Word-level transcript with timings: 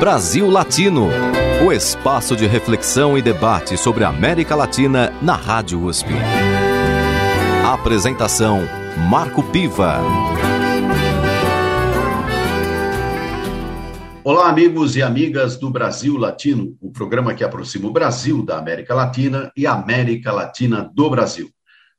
Brasil 0.00 0.48
Latino, 0.48 1.10
o 1.62 1.70
espaço 1.70 2.34
de 2.34 2.46
reflexão 2.46 3.18
e 3.18 3.22
debate 3.22 3.76
sobre 3.76 4.02
a 4.02 4.08
América 4.08 4.56
Latina 4.56 5.12
na 5.20 5.36
Rádio 5.36 5.84
USP. 5.84 6.08
Apresentação 7.66 8.62
Marco 9.10 9.42
Piva. 9.42 10.00
Olá, 14.24 14.48
amigos 14.48 14.96
e 14.96 15.02
amigas 15.02 15.58
do 15.58 15.68
Brasil 15.68 16.16
Latino, 16.16 16.74
o 16.80 16.90
programa 16.90 17.34
que 17.34 17.44
aproxima 17.44 17.86
o 17.86 17.92
Brasil 17.92 18.42
da 18.42 18.56
América 18.56 18.94
Latina 18.94 19.52
e 19.54 19.66
a 19.66 19.74
América 19.74 20.32
Latina 20.32 20.90
do 20.94 21.10
Brasil. 21.10 21.50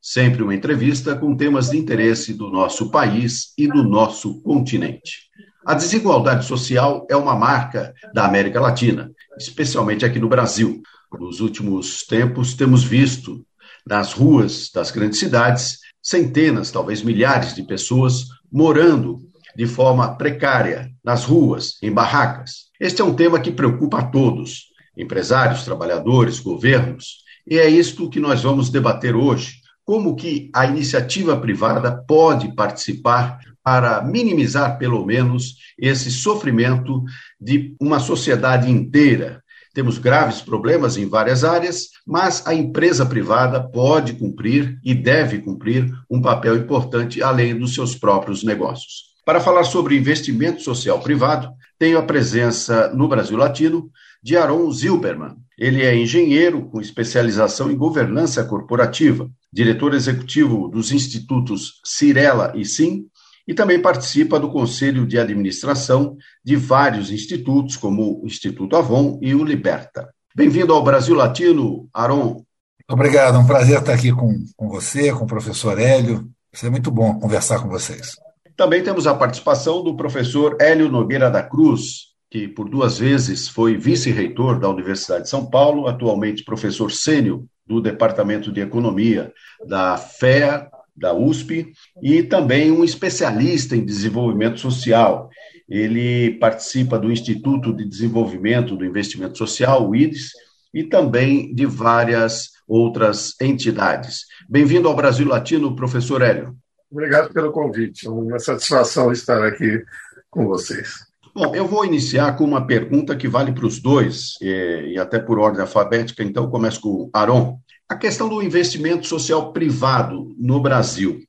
Sempre 0.01 0.41
uma 0.41 0.55
entrevista 0.55 1.15
com 1.15 1.37
temas 1.37 1.69
de 1.69 1.77
interesse 1.77 2.33
do 2.33 2.49
nosso 2.49 2.89
país 2.89 3.53
e 3.55 3.67
do 3.67 3.83
nosso 3.83 4.41
continente. 4.41 5.30
A 5.63 5.75
desigualdade 5.75 6.45
social 6.45 7.05
é 7.07 7.15
uma 7.15 7.35
marca 7.35 7.93
da 8.15 8.25
América 8.25 8.59
Latina, 8.59 9.11
especialmente 9.37 10.03
aqui 10.03 10.17
no 10.17 10.27
Brasil. 10.27 10.81
Nos 11.19 11.39
últimos 11.39 12.03
tempos, 12.03 12.55
temos 12.55 12.83
visto 12.83 13.45
nas 13.85 14.11
ruas 14.11 14.71
das 14.73 14.89
grandes 14.89 15.19
cidades 15.19 15.77
centenas, 16.01 16.71
talvez 16.71 17.03
milhares 17.03 17.53
de 17.53 17.61
pessoas 17.61 18.25
morando 18.51 19.19
de 19.55 19.67
forma 19.67 20.15
precária 20.17 20.89
nas 21.03 21.25
ruas, 21.25 21.77
em 21.83 21.91
barracas. 21.91 22.71
Este 22.79 23.01
é 23.01 23.05
um 23.05 23.13
tema 23.13 23.39
que 23.39 23.51
preocupa 23.51 23.99
a 23.99 24.05
todos, 24.05 24.65
empresários, 24.97 25.63
trabalhadores, 25.63 26.39
governos, 26.39 27.17
e 27.45 27.59
é 27.59 27.69
isto 27.69 28.09
que 28.09 28.19
nós 28.19 28.41
vamos 28.41 28.71
debater 28.71 29.15
hoje. 29.15 29.61
Como 29.85 30.15
que 30.15 30.49
a 30.55 30.65
iniciativa 30.65 31.37
privada 31.37 32.03
pode 32.07 32.55
participar 32.55 33.37
para 33.63 34.01
minimizar, 34.01 34.77
pelo 34.77 35.05
menos, 35.05 35.55
esse 35.77 36.11
sofrimento 36.11 37.03
de 37.39 37.75
uma 37.79 37.99
sociedade 37.99 38.69
inteira. 38.69 39.41
Temos 39.73 39.97
graves 39.97 40.41
problemas 40.41 40.97
em 40.97 41.07
várias 41.07 41.43
áreas, 41.43 41.89
mas 42.05 42.45
a 42.45 42.53
empresa 42.53 43.05
privada 43.05 43.61
pode 43.61 44.13
cumprir 44.13 44.77
e 44.83 44.93
deve 44.93 45.39
cumprir 45.39 45.89
um 46.09 46.21
papel 46.21 46.57
importante 46.57 47.23
além 47.23 47.57
dos 47.57 47.73
seus 47.73 47.95
próprios 47.95 48.43
negócios. 48.43 49.11
Para 49.23 49.39
falar 49.39 49.63
sobre 49.63 49.97
investimento 49.97 50.61
social 50.61 50.99
privado, 50.99 51.49
tenho 51.79 51.97
a 51.97 52.03
presença 52.03 52.91
no 52.93 53.07
Brasil 53.07 53.37
Latino 53.37 53.89
de 54.21 54.35
Aaron 54.35 54.69
Zilberman. 54.71 55.37
Ele 55.57 55.83
é 55.83 55.95
engenheiro 55.95 56.65
com 56.65 56.81
especialização 56.81 57.71
em 57.71 57.77
governança 57.77 58.43
corporativa, 58.43 59.29
diretor 59.53 59.93
executivo 59.93 60.67
dos 60.67 60.91
institutos 60.91 61.79
Cirela 61.85 62.51
e 62.55 62.65
Sim 62.65 63.05
e 63.51 63.53
também 63.53 63.81
participa 63.81 64.39
do 64.39 64.49
conselho 64.49 65.05
de 65.05 65.19
administração 65.19 66.15
de 66.41 66.55
vários 66.55 67.11
institutos, 67.11 67.75
como 67.75 68.23
o 68.23 68.25
Instituto 68.25 68.77
Avon 68.77 69.19
e 69.21 69.35
o 69.35 69.43
Liberta. 69.43 70.07
Bem-vindo 70.33 70.73
ao 70.73 70.81
Brasil 70.81 71.13
Latino, 71.13 71.89
Aron. 71.93 72.45
Obrigado, 72.89 73.35
é 73.35 73.39
um 73.39 73.45
prazer 73.45 73.79
estar 73.79 73.93
aqui 73.93 74.13
com, 74.13 74.45
com 74.55 74.69
você, 74.69 75.11
com 75.11 75.25
o 75.25 75.27
professor 75.27 75.77
Hélio. 75.77 76.29
É 76.63 76.69
muito 76.69 76.89
bom 76.89 77.19
conversar 77.19 77.61
com 77.61 77.67
vocês. 77.67 78.15
Também 78.55 78.81
temos 78.81 79.05
a 79.05 79.13
participação 79.13 79.83
do 79.83 79.97
professor 79.97 80.55
Hélio 80.57 80.87
Nogueira 80.89 81.29
da 81.29 81.43
Cruz, 81.43 82.13
que 82.29 82.47
por 82.47 82.69
duas 82.69 82.99
vezes 82.99 83.49
foi 83.49 83.75
vice-reitor 83.75 84.61
da 84.61 84.69
Universidade 84.69 85.23
de 85.23 85.29
São 85.29 85.45
Paulo, 85.45 85.87
atualmente 85.87 86.45
professor 86.45 86.89
sênior 86.89 87.43
do 87.67 87.81
Departamento 87.81 88.49
de 88.49 88.61
Economia 88.61 89.33
da 89.67 89.97
FEA 89.97 90.69
da 90.95 91.13
USP 91.13 91.71
e 92.01 92.23
também 92.23 92.71
um 92.71 92.83
especialista 92.83 93.75
em 93.75 93.85
desenvolvimento 93.85 94.59
social. 94.59 95.29
Ele 95.67 96.31
participa 96.39 96.99
do 96.99 97.11
Instituto 97.11 97.73
de 97.73 97.87
Desenvolvimento 97.87 98.75
do 98.75 98.85
Investimento 98.85 99.37
Social, 99.37 99.89
o 99.89 99.95
IDES, 99.95 100.31
e 100.73 100.83
também 100.83 101.53
de 101.53 101.65
várias 101.65 102.49
outras 102.67 103.33
entidades. 103.41 104.25
Bem-vindo 104.49 104.87
ao 104.87 104.95
Brasil 104.95 105.27
Latino, 105.27 105.75
professor 105.75 106.21
Hélio. 106.21 106.55
Obrigado 106.89 107.33
pelo 107.33 107.51
convite. 107.51 108.07
É 108.07 108.09
uma 108.09 108.39
satisfação 108.39 109.11
estar 109.11 109.45
aqui 109.45 109.83
com 110.29 110.45
vocês. 110.45 111.10
Bom, 111.33 111.55
eu 111.55 111.65
vou 111.65 111.85
iniciar 111.85 112.35
com 112.35 112.43
uma 112.43 112.67
pergunta 112.67 113.15
que 113.15 113.27
vale 113.27 113.53
para 113.53 113.65
os 113.65 113.79
dois, 113.79 114.33
e, 114.41 114.97
até 114.99 115.17
por 115.17 115.39
ordem 115.39 115.61
alfabética, 115.61 116.23
então 116.23 116.49
começo 116.49 116.81
com 116.81 117.09
Aron. 117.13 117.57
A 117.87 117.95
questão 117.95 118.27
do 118.27 118.43
investimento 118.43 119.07
social 119.07 119.53
privado 119.53 120.35
no 120.37 120.59
Brasil, 120.59 121.21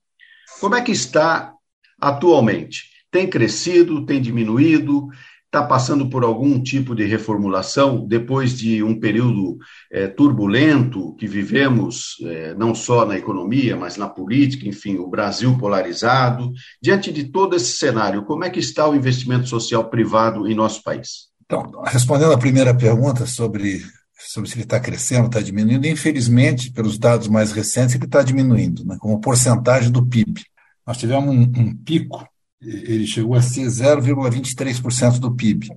como 0.60 0.74
é 0.74 0.82
que 0.82 0.92
está 0.92 1.52
atualmente? 2.00 2.90
Tem 3.10 3.28
crescido, 3.28 4.04
tem 4.04 4.20
diminuído? 4.20 5.08
Está 5.52 5.62
passando 5.66 6.08
por 6.08 6.24
algum 6.24 6.58
tipo 6.62 6.94
de 6.94 7.04
reformulação 7.04 8.06
depois 8.06 8.56
de 8.56 8.82
um 8.82 8.98
período 8.98 9.58
é, 9.90 10.08
turbulento 10.08 11.14
que 11.16 11.26
vivemos, 11.26 12.16
é, 12.24 12.54
não 12.54 12.74
só 12.74 13.04
na 13.04 13.18
economia, 13.18 13.76
mas 13.76 13.98
na 13.98 14.08
política, 14.08 14.66
enfim, 14.66 14.96
o 14.96 15.10
Brasil 15.10 15.58
polarizado. 15.58 16.50
Diante 16.80 17.12
de 17.12 17.24
todo 17.24 17.54
esse 17.54 17.76
cenário, 17.76 18.24
como 18.24 18.44
é 18.44 18.48
que 18.48 18.60
está 18.60 18.88
o 18.88 18.94
investimento 18.94 19.46
social 19.46 19.90
privado 19.90 20.48
em 20.48 20.54
nosso 20.54 20.82
país? 20.82 21.28
Então, 21.44 21.70
respondendo 21.84 22.32
à 22.32 22.38
primeira 22.38 22.72
pergunta 22.72 23.26
sobre 23.26 23.82
sobre 24.26 24.48
se 24.48 24.54
ele 24.54 24.62
está 24.62 24.80
crescendo, 24.80 25.26
está 25.26 25.42
diminuindo. 25.42 25.86
Infelizmente, 25.86 26.70
pelos 26.70 26.98
dados 26.98 27.28
mais 27.28 27.52
recentes, 27.52 27.94
ele 27.94 28.06
está 28.06 28.22
diminuindo, 28.22 28.86
né, 28.86 28.96
como 28.98 29.20
porcentagem 29.20 29.90
do 29.90 30.06
PIB. 30.06 30.40
Nós 30.86 30.96
tivemos 30.96 31.28
um, 31.28 31.42
um 31.42 31.76
pico, 31.76 32.26
ele 32.62 33.06
chegou 33.06 33.34
a 33.34 33.42
ser 33.42 33.66
0,23% 33.66 35.18
do 35.18 35.34
PIB. 35.34 35.68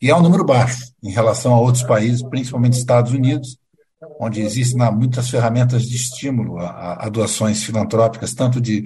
E 0.00 0.10
é 0.10 0.16
um 0.16 0.22
número 0.22 0.44
baixo 0.44 0.92
em 1.02 1.10
relação 1.10 1.54
a 1.54 1.60
outros 1.60 1.84
países, 1.84 2.22
principalmente 2.22 2.78
Estados 2.78 3.12
Unidos, 3.12 3.56
onde 4.20 4.40
existem 4.40 4.78
muitas 4.92 5.30
ferramentas 5.30 5.84
de 5.84 5.96
estímulo 5.96 6.58
a, 6.58 7.06
a 7.06 7.08
doações 7.08 7.62
filantrópicas, 7.62 8.34
tanto 8.34 8.60
de 8.60 8.84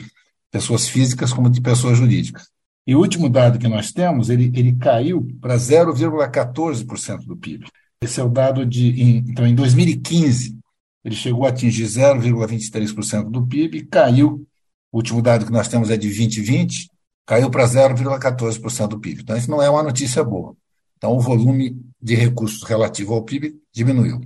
pessoas 0.51 0.89
físicas 0.89 1.33
como 1.33 1.49
de 1.49 1.61
pessoas 1.61 1.99
jurídicas. 1.99 2.49
E 2.87 2.95
o 2.95 3.01
último 3.01 3.29
dado 3.29 3.59
que 3.59 3.67
nós 3.67 3.91
temos, 3.93 4.31
ele, 4.31 4.53
ele 4.55 4.75
caiu 4.77 5.27
para 5.41 5.57
0,14% 5.57 7.25
do 7.25 7.37
PIB. 7.37 7.67
Esse 8.01 8.21
é 8.21 8.23
o 8.23 8.28
dado 8.28 8.65
de. 8.65 9.03
Então, 9.28 9.47
em 9.47 9.55
2015, 9.55 10.57
ele 11.05 11.15
chegou 11.15 11.47
a 11.47 11.49
atingir 11.49 11.84
0,23% 11.84 13.31
do 13.31 13.47
PIB, 13.47 13.87
caiu. 13.87 14.47
O 14.93 14.99
último 14.99 15.21
dado 15.21 15.45
que 15.45 15.53
nós 15.53 15.67
temos 15.67 15.91
é 15.91 15.97
de 15.97 16.07
2020, 16.09 16.89
caiu 17.27 17.51
para 17.51 17.67
0,14% 17.67 18.87
do 18.89 19.01
PIB. 19.01 19.23
Então, 19.23 19.37
isso 19.37 19.51
não 19.51 19.61
é 19.61 19.69
uma 19.69 19.83
notícia 19.83 20.23
boa. 20.23 20.57
Então, 20.97 21.13
o 21.13 21.21
volume 21.21 21.77
de 22.01 22.15
recursos 22.15 22.63
relativo 22.63 23.13
ao 23.13 23.25
PIB 23.25 23.55
diminuiu. 23.73 24.21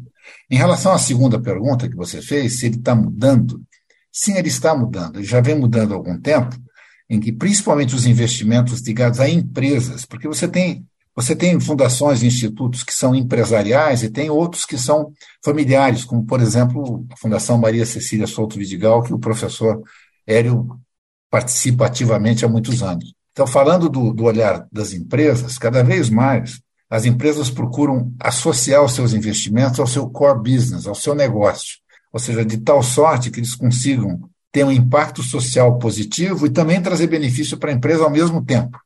Em 0.51 0.57
relação 0.57 0.93
à 0.93 0.99
segunda 0.99 1.41
pergunta 1.41 1.89
que 1.89 1.97
você 1.97 2.21
fez, 2.21 2.61
se 2.61 2.67
ele 2.67 2.77
está 2.77 2.95
mudando, 2.95 3.61
sim, 4.13 4.37
ele 4.37 4.49
está 4.49 4.77
mudando. 4.77 5.17
Ele 5.17 5.25
já 5.25 5.41
vem 5.41 5.59
mudando 5.59 5.93
há 5.93 5.97
algum 5.97 6.21
tempo, 6.21 6.55
em 7.09 7.19
que 7.19 7.33
principalmente 7.33 7.95
os 7.95 8.07
investimentos 8.07 8.81
ligados 8.83 9.19
a 9.19 9.29
empresas, 9.29 10.05
porque 10.05 10.29
você 10.29 10.47
tem 10.47 10.87
você 11.13 11.35
tem 11.35 11.59
fundações 11.59 12.23
e 12.23 12.27
institutos 12.27 12.85
que 12.85 12.95
são 12.95 13.15
empresariais 13.15 14.03
e 14.03 14.09
tem 14.09 14.31
outros 14.31 14.65
que 14.65 14.79
são 14.79 15.13
familiares, 15.45 16.05
como, 16.05 16.25
por 16.25 16.41
exemplo, 16.41 17.05
a 17.11 17.17
Fundação 17.17 17.59
Maria 17.59 17.85
Cecília 17.85 18.29
Souto 18.29 18.57
Vidigal, 18.57 19.03
que 19.03 19.13
o 19.13 19.19
professor 19.19 19.83
Hélio 20.27 20.81
participa 21.31 21.87
ativamente 21.87 22.45
há 22.45 22.49
muitos 22.49 22.83
anos. 22.83 23.15
Então, 23.33 23.47
falando 23.47 23.89
do, 23.89 24.13
do 24.13 24.25
olhar 24.25 24.67
das 24.71 24.93
empresas, 24.93 25.57
cada 25.57 25.83
vez 25.83 26.11
mais 26.11 26.61
as 26.91 27.05
empresas 27.05 27.49
procuram 27.49 28.13
associar 28.19 28.85
os 28.85 28.93
seus 28.93 29.15
investimentos 29.15 29.79
ao 29.79 29.87
seu 29.87 30.11
core 30.11 30.43
business, 30.43 30.87
ao 30.87 30.95
seu 30.95 31.15
negócio, 31.15 31.79
ou 32.13 32.19
seja, 32.19 32.45
de 32.45 32.59
tal 32.59 32.83
sorte 32.83 33.31
que 33.31 33.39
eles 33.39 33.55
consigam 33.55 34.29
ter 34.51 34.65
um 34.65 34.73
impacto 34.73 35.23
social 35.23 35.79
positivo 35.79 36.47
e 36.47 36.51
também 36.51 36.83
trazer 36.83 37.07
benefício 37.07 37.57
para 37.57 37.71
a 37.71 37.75
empresa 37.75 38.03
ao 38.03 38.11
mesmo 38.11 38.45
tempo 38.45 38.77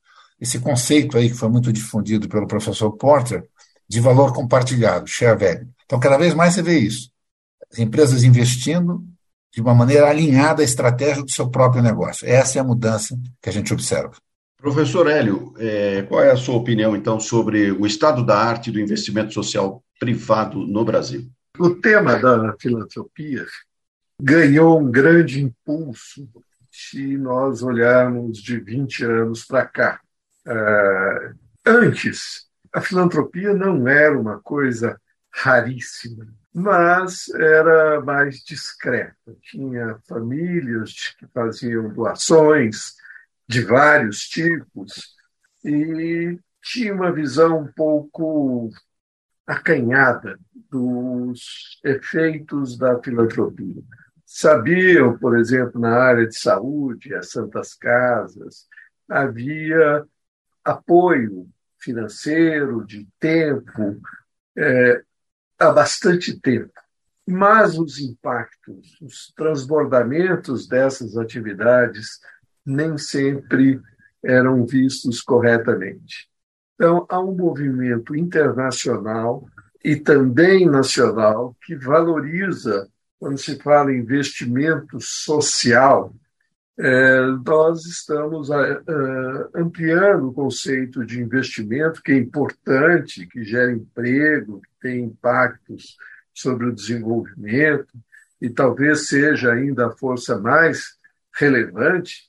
esse 0.41 0.59
conceito 0.59 1.17
aí 1.17 1.31
que 1.31 1.37
foi 1.37 1.49
muito 1.49 1.73
difundido 1.73 2.29
pelo 2.29 2.47
professor 2.47 2.93
Porter 2.93 3.45
de 3.89 4.01
valor 4.01 4.33
compartilhado, 4.33 5.07
share 5.07 5.39
value. 5.39 5.69
Então, 5.85 5.99
cada 5.99 6.17
vez 6.17 6.35
mais 6.35 6.55
você 6.55 6.63
vê 6.63 6.79
isso. 6.79 7.11
As 7.71 7.79
empresas 7.79 8.25
investindo 8.25 9.05
de 9.55 9.61
uma 9.61 9.75
maneira 9.75 10.09
alinhada 10.09 10.63
à 10.63 10.65
estratégia 10.65 11.23
do 11.23 11.31
seu 11.31 11.49
próprio 11.49 11.83
negócio. 11.83 12.29
Essa 12.29 12.59
é 12.59 12.61
a 12.61 12.65
mudança 12.65 13.17
que 13.41 13.49
a 13.49 13.53
gente 13.53 13.73
observa. 13.73 14.13
Professor 14.59 15.09
Hélio, 15.09 15.55
é, 15.59 16.03
qual 16.03 16.23
é 16.23 16.33
a 16.33 16.37
sua 16.37 16.57
opinião, 16.57 16.97
então, 16.97 17.21
sobre 17.21 17.71
o 17.71 17.87
estado 17.87 18.25
da 18.25 18.37
arte 18.37 18.73
do 18.73 18.81
investimento 18.81 19.33
social 19.33 19.85
privado 20.01 20.67
no 20.67 20.85
Brasil? 20.85 21.29
O 21.59 21.71
tema 21.71 22.19
da 22.19 22.57
filantropia 22.59 23.47
ganhou 24.21 24.81
um 24.81 24.91
grande 24.91 25.41
impulso 25.41 26.29
se 26.71 27.17
nós 27.17 27.63
olharmos 27.63 28.39
de 28.39 28.59
20 28.59 29.05
anos 29.05 29.45
para 29.45 29.65
cá. 29.65 30.01
Uh, 30.47 31.35
antes, 31.65 32.47
a 32.73 32.81
filantropia 32.81 33.55
não 33.55 33.87
era 33.87 34.19
uma 34.19 34.41
coisa 34.41 35.01
raríssima, 35.35 36.27
mas 36.55 37.29
era 37.31 38.01
mais 38.01 38.37
discreta. 38.45 39.37
Tinha 39.43 39.99
famílias 40.09 41.15
que 41.19 41.27
faziam 41.35 41.93
doações 41.93 42.95
de 43.49 43.63
vários 43.63 44.21
tipos 44.29 45.15
e 45.65 46.39
tinha 46.63 46.95
uma 46.95 47.13
visão 47.13 47.61
um 47.61 47.73
pouco 47.73 48.71
acanhada 49.47 50.39
dos 50.71 51.81
efeitos 51.85 52.79
da 52.79 53.03
filantropia. 53.03 53.83
Sabiam, 54.25 55.19
por 55.19 55.37
exemplo, 55.37 55.81
na 55.81 55.97
área 55.97 56.27
de 56.27 56.39
saúde, 56.39 57.15
as 57.15 57.31
santas 57.31 57.75
casas, 57.75 58.67
havia 59.09 60.07
apoio 60.65 61.47
financeiro, 61.79 62.87
de 62.87 63.07
tempo, 63.21 64.01
é, 64.57 65.03
há 65.59 65.71
bastante 65.71 66.39
tempo. 66.41 66.73
Mas 67.27 67.79
os 67.79 67.99
impactos, 67.99 69.01
os 69.01 69.33
transbordamentos 69.35 70.69
dessas 70.69 71.17
atividades 71.17 72.21
nem 72.65 72.99
sempre 72.99 73.81
eram 74.23 74.67
vistos 74.67 75.21
corretamente. 75.21 76.29
Então, 76.75 77.07
há 77.09 77.21
um 77.21 77.35
movimento 77.35 78.15
internacional 78.17 79.47
e 79.83 79.97
também 79.97 80.69
nacional 80.69 81.57
que 81.65 81.77
valoriza, 81.77 82.89
quando 83.19 83.39
se 83.39 83.57
fala 83.61 83.93
em 83.93 83.99
investimento 83.99 84.99
social, 85.01 86.13
é, 86.77 87.21
nós 87.47 87.85
estamos 87.85 88.51
é, 88.51 88.73
é, 88.73 89.61
ampliando 89.61 90.29
o 90.29 90.33
conceito 90.33 91.05
de 91.07 91.21
investimento, 91.21 92.03
que 92.03 92.13
é 92.13 92.17
importante, 92.17 93.27
que 93.29 93.45
gera 93.45 93.71
emprego, 93.71 94.61
que 94.61 94.69
tem 94.85 95.05
impactos 95.05 95.97
sobre 96.35 96.67
o 96.67 96.75
desenvolvimento, 96.75 97.89
e 98.39 98.51
talvez 98.51 99.09
seja 99.09 99.51
ainda 99.51 99.87
a 99.87 99.93
força 99.93 100.39
mais 100.39 100.99
relevante 101.35 102.29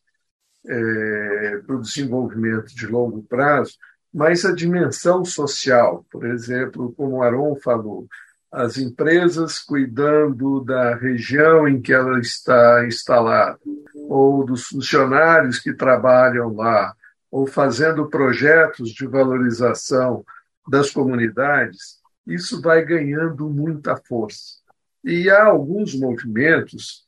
é, 0.65 1.61
para 1.67 1.75
o 1.75 1.81
desenvolvimento 1.81 2.73
de 2.73 2.87
longo 2.87 3.21
prazo, 3.23 3.73
mas 4.13 4.45
a 4.45 4.53
dimensão 4.53 5.25
social, 5.25 6.05
por 6.09 6.25
exemplo, 6.25 6.93
como 6.93 7.17
o 7.17 7.23
Aron 7.23 7.57
falou, 7.57 8.07
as 8.49 8.77
empresas 8.77 9.59
cuidando 9.59 10.61
da 10.61 10.95
região 10.95 11.67
em 11.67 11.81
que 11.81 11.91
ela 11.91 12.17
está 12.21 12.85
instalada, 12.87 13.59
ou 14.07 14.45
dos 14.45 14.67
funcionários 14.67 15.59
que 15.59 15.73
trabalham 15.73 16.55
lá, 16.55 16.95
ou 17.29 17.45
fazendo 17.45 18.09
projetos 18.09 18.91
de 18.91 19.05
valorização 19.05 20.23
das 20.65 20.89
comunidades, 20.89 21.99
isso 22.25 22.61
vai 22.61 22.83
ganhando 22.83 23.49
muita 23.49 23.95
força. 23.95 24.59
E 25.03 25.29
há 25.29 25.45
alguns 25.45 25.93
movimentos 25.93 27.05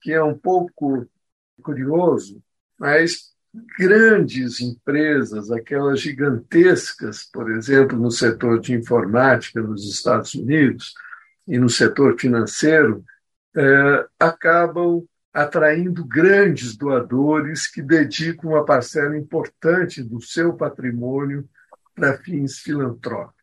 que 0.00 0.12
é 0.12 0.22
um 0.22 0.36
pouco 0.36 1.06
curioso, 1.62 2.42
mas 2.78 3.32
grandes 3.78 4.60
empresas, 4.60 5.50
aquelas 5.50 6.00
gigantescas, 6.00 7.24
por 7.24 7.50
exemplo, 7.50 7.98
no 7.98 8.10
setor 8.10 8.60
de 8.60 8.74
informática 8.74 9.60
nos 9.60 9.88
Estados 9.88 10.34
Unidos 10.34 10.94
e 11.46 11.58
no 11.58 11.68
setor 11.68 12.18
financeiro, 12.18 13.04
é, 13.56 14.06
acabam 14.20 15.04
atraindo 15.32 16.04
grandes 16.04 16.76
doadores 16.76 17.66
que 17.66 17.82
dedicam 17.82 18.50
uma 18.50 18.64
parcela 18.64 19.16
importante 19.16 20.02
do 20.02 20.20
seu 20.20 20.54
patrimônio 20.54 21.48
para 21.94 22.18
fins 22.18 22.58
filantrópicos. 22.58 23.37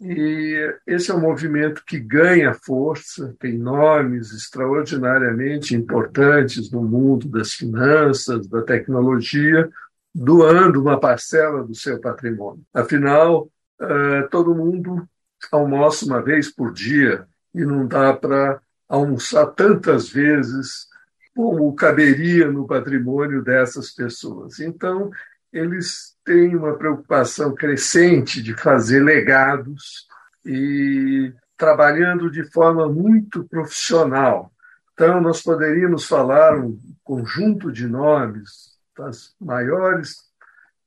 E 0.00 0.74
esse 0.86 1.10
é 1.10 1.14
um 1.14 1.20
movimento 1.20 1.82
que 1.86 1.98
ganha 1.98 2.52
força, 2.52 3.34
tem 3.38 3.56
nomes 3.56 4.30
extraordinariamente 4.30 5.74
importantes 5.74 6.70
no 6.70 6.82
mundo 6.82 7.28
das 7.28 7.52
finanças, 7.52 8.46
da 8.46 8.62
tecnologia, 8.62 9.70
doando 10.14 10.82
uma 10.82 11.00
parcela 11.00 11.64
do 11.64 11.74
seu 11.74 11.98
patrimônio. 11.98 12.62
Afinal, 12.74 13.50
eh, 13.80 14.22
todo 14.30 14.54
mundo 14.54 15.08
almoça 15.50 16.04
uma 16.04 16.22
vez 16.22 16.50
por 16.52 16.72
dia 16.72 17.26
e 17.54 17.64
não 17.64 17.86
dá 17.86 18.12
para 18.12 18.60
almoçar 18.88 19.46
tantas 19.46 20.08
vezes 20.08 20.86
como 21.34 21.74
caberia 21.74 22.50
no 22.50 22.66
patrimônio 22.66 23.42
dessas 23.42 23.90
pessoas. 23.90 24.58
Então, 24.60 25.10
eles 25.52 26.15
têm 26.26 26.56
uma 26.56 26.76
preocupação 26.76 27.54
crescente 27.54 28.42
de 28.42 28.52
fazer 28.52 29.00
legados 29.00 30.08
e 30.44 31.32
trabalhando 31.56 32.30
de 32.30 32.44
forma 32.50 32.88
muito 32.88 33.44
profissional. 33.44 34.52
Então, 34.92 35.20
nós 35.20 35.40
poderíamos 35.40 36.04
falar 36.04 36.58
um 36.58 36.78
conjunto 37.04 37.70
de 37.70 37.86
nomes 37.86 38.76
das 38.98 39.34
maiores 39.40 40.24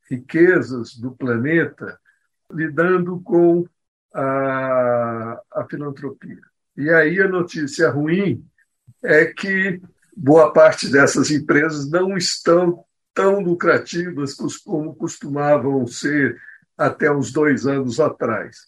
riquezas 0.09 0.95
do 0.95 1.11
planeta 1.11 1.97
lidando 2.51 3.21
com 3.21 3.65
a, 4.13 5.41
a 5.53 5.65
filantropia. 5.69 6.41
E 6.75 6.89
aí 6.89 7.21
a 7.21 7.27
notícia 7.27 7.89
ruim 7.89 8.43
é 9.01 9.25
que 9.25 9.81
boa 10.15 10.51
parte 10.51 10.91
dessas 10.91 11.31
empresas 11.31 11.89
não 11.89 12.17
estão 12.17 12.83
tão 13.19 13.41
lucrativas 13.41 14.33
como 14.63 14.95
costumavam 14.95 15.85
ser 15.85 16.41
até 16.77 17.11
uns 17.11 17.33
dois 17.33 17.67
anos 17.67 17.99
atrás. 17.99 18.61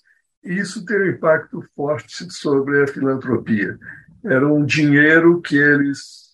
Isso 0.44 0.86
tem 0.86 1.00
um 1.00 1.08
impacto 1.08 1.64
forte 1.74 2.30
sobre 2.34 2.84
a 2.84 2.88
filantropia. 2.88 3.80
Era 4.26 4.46
um 4.46 4.66
dinheiro 4.66 5.42
que 5.42 5.56
eles, 5.56 6.34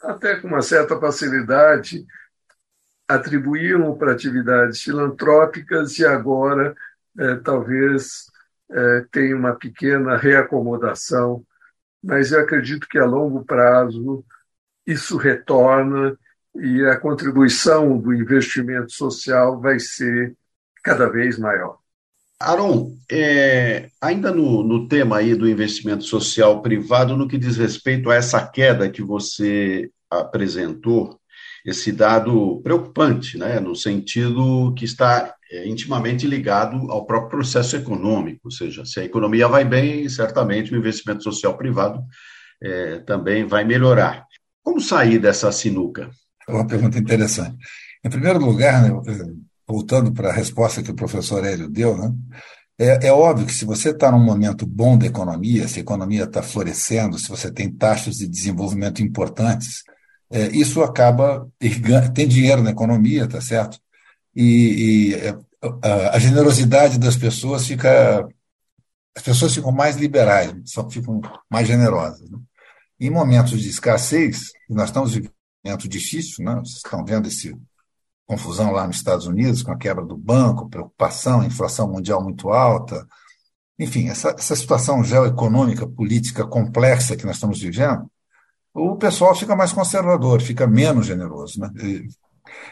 até 0.00 0.36
com 0.36 0.48
uma 0.48 0.62
certa 0.62 0.98
facilidade, 0.98 2.06
atribuíam 3.06 3.98
para 3.98 4.12
atividades 4.12 4.80
filantrópicas 4.80 5.98
e 5.98 6.06
agora 6.06 6.74
é, 7.18 7.34
talvez 7.34 8.30
é, 8.70 9.04
tenha 9.10 9.36
uma 9.36 9.54
pequena 9.54 10.16
reacomodação, 10.16 11.44
mas 12.02 12.32
eu 12.32 12.40
acredito 12.40 12.88
que 12.88 12.98
a 12.98 13.04
longo 13.04 13.44
prazo 13.44 14.24
isso 14.86 15.18
retorna 15.18 16.16
e 16.56 16.84
a 16.86 16.98
contribuição 16.98 17.98
do 17.98 18.12
investimento 18.12 18.92
social 18.92 19.60
vai 19.60 19.78
ser 19.78 20.34
cada 20.82 21.08
vez 21.08 21.38
maior. 21.38 21.78
Aron, 22.38 22.96
é, 23.10 23.88
ainda 24.00 24.32
no, 24.32 24.64
no 24.64 24.88
tema 24.88 25.18
aí 25.18 25.34
do 25.34 25.48
investimento 25.48 26.04
social 26.04 26.60
privado, 26.60 27.16
no 27.16 27.28
que 27.28 27.38
diz 27.38 27.56
respeito 27.56 28.10
a 28.10 28.16
essa 28.16 28.44
queda 28.44 28.90
que 28.90 29.02
você 29.02 29.88
apresentou, 30.10 31.20
esse 31.64 31.92
dado 31.92 32.60
preocupante, 32.62 33.38
né, 33.38 33.60
no 33.60 33.76
sentido 33.76 34.74
que 34.76 34.84
está 34.84 35.32
é, 35.50 35.68
intimamente 35.68 36.26
ligado 36.26 36.90
ao 36.90 37.06
próprio 37.06 37.30
processo 37.30 37.76
econômico, 37.76 38.40
ou 38.44 38.50
seja, 38.50 38.84
se 38.84 38.98
a 38.98 39.04
economia 39.04 39.46
vai 39.46 39.64
bem, 39.64 40.08
certamente 40.08 40.74
o 40.74 40.76
investimento 40.76 41.22
social 41.22 41.56
privado 41.56 42.02
é, 42.60 42.98
também 43.00 43.44
vai 43.44 43.64
melhorar. 43.64 44.26
Como 44.62 44.80
sair 44.80 45.18
dessa 45.18 45.52
sinuca? 45.52 46.10
É 46.48 46.52
uma 46.52 46.66
pergunta 46.66 46.98
interessante. 46.98 47.56
Em 48.04 48.10
primeiro 48.10 48.38
lugar, 48.38 48.82
né, 48.82 48.90
voltando 49.66 50.12
para 50.12 50.30
a 50.30 50.32
resposta 50.32 50.82
que 50.82 50.90
o 50.90 50.94
professor 50.94 51.44
Hélio 51.44 51.68
deu, 51.68 51.96
né, 51.96 52.12
é, 52.78 53.06
é 53.08 53.12
óbvio 53.12 53.46
que 53.46 53.54
se 53.54 53.64
você 53.64 53.90
está 53.90 54.10
num 54.10 54.18
momento 54.18 54.66
bom 54.66 54.96
da 54.98 55.06
economia, 55.06 55.68
se 55.68 55.78
a 55.78 55.82
economia 55.82 56.24
está 56.24 56.42
florescendo, 56.42 57.18
se 57.18 57.28
você 57.28 57.50
tem 57.50 57.70
taxas 57.70 58.16
de 58.16 58.26
desenvolvimento 58.26 59.02
importantes, 59.02 59.84
é, 60.32 60.48
isso 60.48 60.82
acaba. 60.82 61.46
Tem 62.14 62.26
dinheiro 62.26 62.62
na 62.62 62.70
economia, 62.70 63.28
tá 63.28 63.40
certo? 63.40 63.78
E, 64.34 65.12
e 65.12 65.14
é, 65.14 65.36
a, 65.82 66.16
a 66.16 66.18
generosidade 66.18 66.98
das 66.98 67.16
pessoas 67.16 67.66
fica. 67.66 68.26
As 69.14 69.22
pessoas 69.22 69.54
ficam 69.54 69.70
mais 69.70 69.96
liberais, 69.96 70.54
ficam 70.90 71.20
mais 71.50 71.68
generosas. 71.68 72.30
Né? 72.30 72.38
Em 72.98 73.10
momentos 73.10 73.60
de 73.60 73.68
escassez, 73.68 74.52
nós 74.70 74.88
estamos 74.88 75.12
vivendo 75.12 75.34
momento 75.64 75.88
difícil, 75.88 76.44
né? 76.44 76.54
vocês 76.56 76.76
estão 76.76 77.04
vendo 77.04 77.28
essa 77.28 77.52
confusão 78.26 78.72
lá 78.72 78.86
nos 78.86 78.96
Estados 78.96 79.26
Unidos 79.26 79.62
com 79.62 79.72
a 79.72 79.76
quebra 79.76 80.04
do 80.04 80.16
banco, 80.16 80.68
preocupação, 80.68 81.44
inflação 81.44 81.90
mundial 81.90 82.22
muito 82.22 82.48
alta. 82.50 83.06
Enfim, 83.78 84.08
essa, 84.08 84.30
essa 84.30 84.56
situação 84.56 85.02
geoeconômica, 85.02 85.86
política 85.86 86.46
complexa 86.46 87.16
que 87.16 87.26
nós 87.26 87.36
estamos 87.36 87.60
vivendo, 87.60 88.10
o 88.74 88.96
pessoal 88.96 89.34
fica 89.34 89.54
mais 89.54 89.72
conservador, 89.72 90.40
fica 90.40 90.66
menos 90.66 91.06
generoso. 91.06 91.60
Né? 91.60 91.70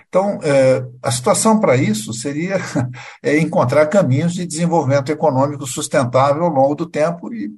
Então, 0.09 0.41
é, 0.43 0.85
a 1.03 1.11
situação 1.11 1.61
para 1.61 1.77
isso 1.77 2.13
seria 2.13 2.57
é, 3.23 3.39
encontrar 3.39 3.87
caminhos 3.87 4.33
de 4.33 4.47
desenvolvimento 4.47 5.11
econômico 5.11 5.67
sustentável 5.67 6.45
ao 6.45 6.51
longo 6.51 6.75
do 6.75 6.87
tempo 6.87 7.33
e, 7.33 7.55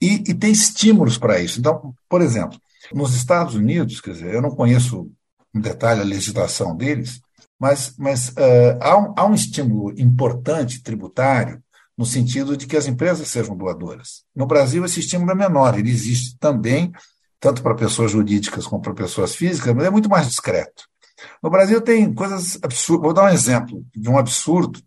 e, 0.00 0.14
e 0.30 0.34
ter 0.34 0.48
estímulos 0.48 1.18
para 1.18 1.38
isso. 1.38 1.60
Então, 1.60 1.94
por 2.08 2.22
exemplo, 2.22 2.58
nos 2.92 3.14
Estados 3.14 3.54
Unidos, 3.54 4.00
quer 4.00 4.12
dizer, 4.12 4.34
eu 4.34 4.42
não 4.42 4.50
conheço 4.50 5.10
em 5.54 5.60
detalhe 5.60 6.00
a 6.00 6.04
legislação 6.04 6.76
deles, 6.76 7.20
mas, 7.58 7.94
mas 7.98 8.28
uh, 8.30 8.78
há, 8.80 8.96
um, 8.96 9.14
há 9.16 9.26
um 9.26 9.34
estímulo 9.34 9.92
importante 10.00 10.82
tributário 10.82 11.62
no 11.96 12.06
sentido 12.06 12.56
de 12.56 12.66
que 12.66 12.76
as 12.76 12.86
empresas 12.86 13.28
sejam 13.28 13.54
doadoras. 13.54 14.24
No 14.34 14.46
Brasil, 14.46 14.84
esse 14.84 15.00
estímulo 15.00 15.32
é 15.32 15.34
menor, 15.34 15.78
ele 15.78 15.90
existe 15.90 16.38
também, 16.38 16.90
tanto 17.38 17.62
para 17.62 17.74
pessoas 17.74 18.12
jurídicas 18.12 18.66
como 18.66 18.80
para 18.80 18.94
pessoas 18.94 19.34
físicas, 19.34 19.74
mas 19.74 19.84
é 19.84 19.90
muito 19.90 20.08
mais 20.08 20.26
discreto. 20.26 20.84
No 21.42 21.50
Brasil 21.50 21.80
tem 21.82 22.12
coisas 22.14 22.58
absurdas. 22.62 23.04
Vou 23.04 23.12
dar 23.12 23.24
um 23.24 23.34
exemplo 23.34 23.84
de 23.94 24.08
um 24.08 24.16
absurdo 24.16 24.80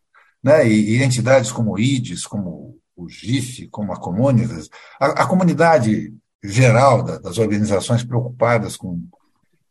né, 0.43 0.67
e, 0.67 0.97
e 0.97 1.03
entidades 1.03 1.51
como 1.51 1.73
o 1.73 1.79
IDES, 1.79 2.25
como 2.25 2.77
o 2.95 3.07
GIF, 3.07 3.67
como 3.69 3.93
a 3.93 3.99
Comunitas, 3.99 4.69
a, 4.99 5.23
a 5.23 5.27
comunidade 5.27 6.13
geral 6.43 7.03
da, 7.03 7.17
das 7.17 7.37
organizações 7.37 8.03
preocupadas 8.03 8.75
com, 8.75 9.01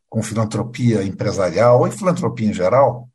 com 0.09 0.23
filantropia 0.23 1.03
empresarial 1.05 1.81
ou 1.81 1.91
filantropia 1.91 2.49
em 2.49 2.55
geral, 2.55 3.09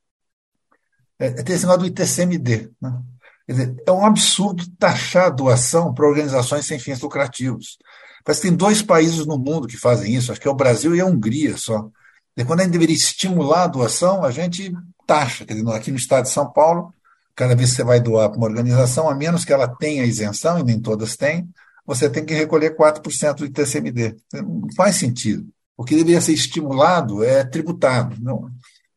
é, 1.20 1.28
é 1.28 1.44
tem 1.44 1.56
esse 1.56 1.66
negócio 1.66 1.82
do 1.82 1.88
ITCMD. 1.88 2.70
Né? 2.82 3.02
Dizer, 3.48 3.76
é 3.86 3.92
um 3.92 4.06
absurdo 4.06 4.64
taxar 4.78 5.34
doação 5.34 5.94
para 5.94 6.08
organizações 6.08 6.66
sem 6.66 6.78
fins 6.78 7.00
lucrativos. 7.02 7.78
Parece 8.24 8.42
que 8.42 8.48
tem 8.50 8.58
dois 8.58 8.82
países 8.82 9.26
no 9.26 9.38
mundo 9.38 9.68
que 9.68 9.78
fazem 9.78 10.14
isso, 10.14 10.32
acho 10.32 10.42
que 10.42 10.48
é 10.48 10.52
o 10.52 10.56
Brasil 10.56 10.96
e 10.96 11.00
a 11.00 11.06
Hungria 11.06 11.58
só. 11.58 11.90
E 12.36 12.44
quando 12.44 12.60
a 12.60 12.64
gente 12.64 12.74
deveria 12.74 12.96
estimular 12.96 13.64
a 13.64 13.68
doação, 13.68 14.24
a 14.24 14.32
gente 14.32 14.72
taxa. 15.08 15.46
Quer 15.46 15.54
dizer, 15.54 15.72
aqui 15.72 15.90
no 15.90 15.98
estado 15.98 16.24
de 16.24 16.30
São 16.30 16.52
Paulo, 16.52 16.94
cada 17.34 17.56
vez 17.56 17.70
que 17.70 17.78
você 17.78 17.84
vai 17.84 18.00
doar 18.00 18.30
para 18.30 18.38
uma 18.38 18.48
organização, 18.48 19.10
a 19.10 19.16
menos 19.16 19.46
que 19.46 19.54
ela 19.54 19.68
tenha 19.68 20.04
isenção, 20.04 20.60
e 20.60 20.64
nem 20.64 20.80
todas 20.80 21.16
têm, 21.16 21.50
você 21.88 22.10
tem 22.10 22.26
que 22.26 22.34
recolher 22.34 22.76
4% 22.76 23.36
do 23.36 23.46
ITCMD. 23.46 24.18
Não 24.34 24.68
faz 24.76 24.98
sentido. 24.98 25.48
O 25.78 25.86
que 25.86 25.96
deveria 25.96 26.20
ser 26.20 26.34
estimulado 26.34 27.24
é 27.24 27.46
tributado. 27.46 28.18
Não, 28.22 28.50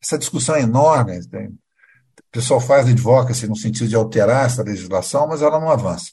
essa 0.02 0.18
discussão 0.18 0.56
é 0.56 0.62
enorme. 0.62 1.24
Tem, 1.28 1.46
o 1.46 2.32
pessoal 2.32 2.60
faz 2.60 2.88
advocacy 2.88 3.46
no 3.46 3.54
sentido 3.54 3.88
de 3.88 3.94
alterar 3.94 4.46
essa 4.46 4.62
legislação, 4.62 5.28
mas 5.28 5.40
ela 5.40 5.60
não 5.60 5.70
avança. 5.70 6.10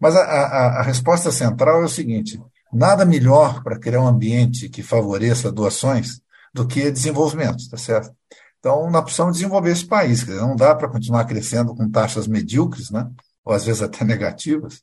Mas 0.00 0.14
a, 0.14 0.20
a, 0.20 0.80
a 0.80 0.82
resposta 0.82 1.32
central 1.32 1.82
é 1.82 1.84
o 1.84 1.88
seguinte: 1.88 2.40
nada 2.72 3.04
melhor 3.04 3.62
para 3.64 3.78
criar 3.78 4.00
um 4.00 4.06
ambiente 4.06 4.68
que 4.68 4.82
favoreça 4.82 5.50
doações 5.50 6.20
do 6.54 6.66
que 6.66 6.90
desenvolvimento, 6.90 7.68
tá 7.68 7.76
certo? 7.76 8.14
Então, 8.60 8.88
nós 8.90 9.02
precisamos 9.02 9.38
desenvolver 9.38 9.72
esse 9.72 9.86
país. 9.86 10.20
Dizer, 10.20 10.40
não 10.40 10.54
dá 10.54 10.72
para 10.72 10.88
continuar 10.88 11.24
crescendo 11.24 11.74
com 11.74 11.90
taxas 11.90 12.28
medíocres, 12.28 12.90
né? 12.90 13.10
ou 13.44 13.52
às 13.52 13.64
vezes 13.64 13.82
até 13.82 14.04
negativas. 14.04 14.82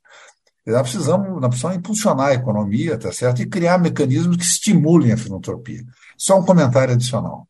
Nós 0.72 0.82
precisamos, 0.82 1.30
nós 1.42 1.50
precisamos 1.50 1.78
impulsionar 1.78 2.28
a 2.28 2.34
economia, 2.34 2.98
tá 2.98 3.12
certo? 3.12 3.42
E 3.42 3.46
criar 3.46 3.78
mecanismos 3.78 4.38
que 4.38 4.44
estimulem 4.44 5.12
a 5.12 5.18
filantropia. 5.18 5.84
Só 6.18 6.40
um 6.40 6.46
comentário 6.46 6.94
adicional. 6.94 7.48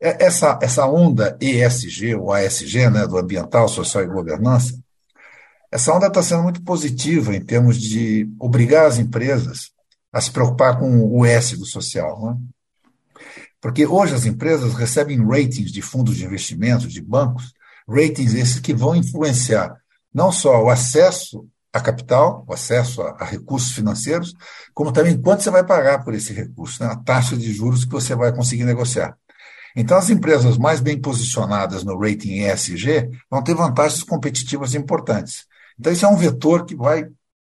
É, 0.00 0.24
essa, 0.24 0.58
essa 0.62 0.86
onda 0.86 1.36
ESG, 1.40 2.14
ou 2.14 2.32
ASG, 2.32 2.90
né, 2.90 3.06
do 3.06 3.18
ambiental, 3.18 3.68
social 3.68 4.02
e 4.02 4.08
governança, 4.08 4.78
essa 5.70 5.94
onda 5.94 6.06
está 6.06 6.22
sendo 6.22 6.42
muito 6.42 6.62
positiva 6.62 7.34
em 7.34 7.40
termos 7.40 7.80
de 7.80 8.28
obrigar 8.38 8.86
as 8.86 8.98
empresas 8.98 9.70
a 10.12 10.20
se 10.20 10.30
preocupar 10.30 10.78
com 10.78 11.18
o 11.18 11.24
S 11.24 11.56
do 11.56 11.64
social. 11.64 12.20
Né? 12.22 12.36
Porque 13.60 13.86
hoje 13.86 14.14
as 14.14 14.26
empresas 14.26 14.74
recebem 14.74 15.24
ratings 15.24 15.72
de 15.72 15.80
fundos 15.80 16.16
de 16.16 16.24
investimentos, 16.24 16.92
de 16.92 17.00
bancos, 17.00 17.54
ratings 17.88 18.34
esses 18.34 18.60
que 18.60 18.74
vão 18.74 18.94
influenciar 18.94 19.80
não 20.12 20.30
só 20.30 20.62
o 20.62 20.68
acesso 20.68 21.48
a 21.72 21.80
capital, 21.80 22.44
o 22.46 22.52
acesso 22.52 23.00
a, 23.00 23.16
a, 23.20 23.24
recursos 23.24 23.72
financeiros, 23.72 24.34
como 24.74 24.92
também 24.92 25.20
quanto 25.20 25.42
você 25.42 25.50
vai 25.50 25.64
pagar 25.64 26.04
por 26.04 26.14
esse 26.14 26.32
recurso, 26.32 26.82
né? 26.82 26.90
a 26.90 26.96
taxa 26.96 27.36
de 27.36 27.52
juros 27.52 27.84
que 27.84 27.90
você 27.90 28.14
vai 28.14 28.32
conseguir 28.32 28.64
negociar. 28.64 29.16
Então, 29.74 29.96
as 29.96 30.10
empresas 30.10 30.58
mais 30.58 30.80
bem 30.80 31.00
posicionadas 31.00 31.82
no 31.82 31.98
rating 31.98 32.42
ESG 32.42 33.08
vão 33.30 33.42
ter 33.42 33.54
vantagens 33.54 34.02
competitivas 34.02 34.74
importantes. 34.74 35.46
Então, 35.78 35.90
isso 35.90 36.04
é 36.04 36.08
um 36.08 36.16
vetor 36.16 36.66
que 36.66 36.76
vai 36.76 37.06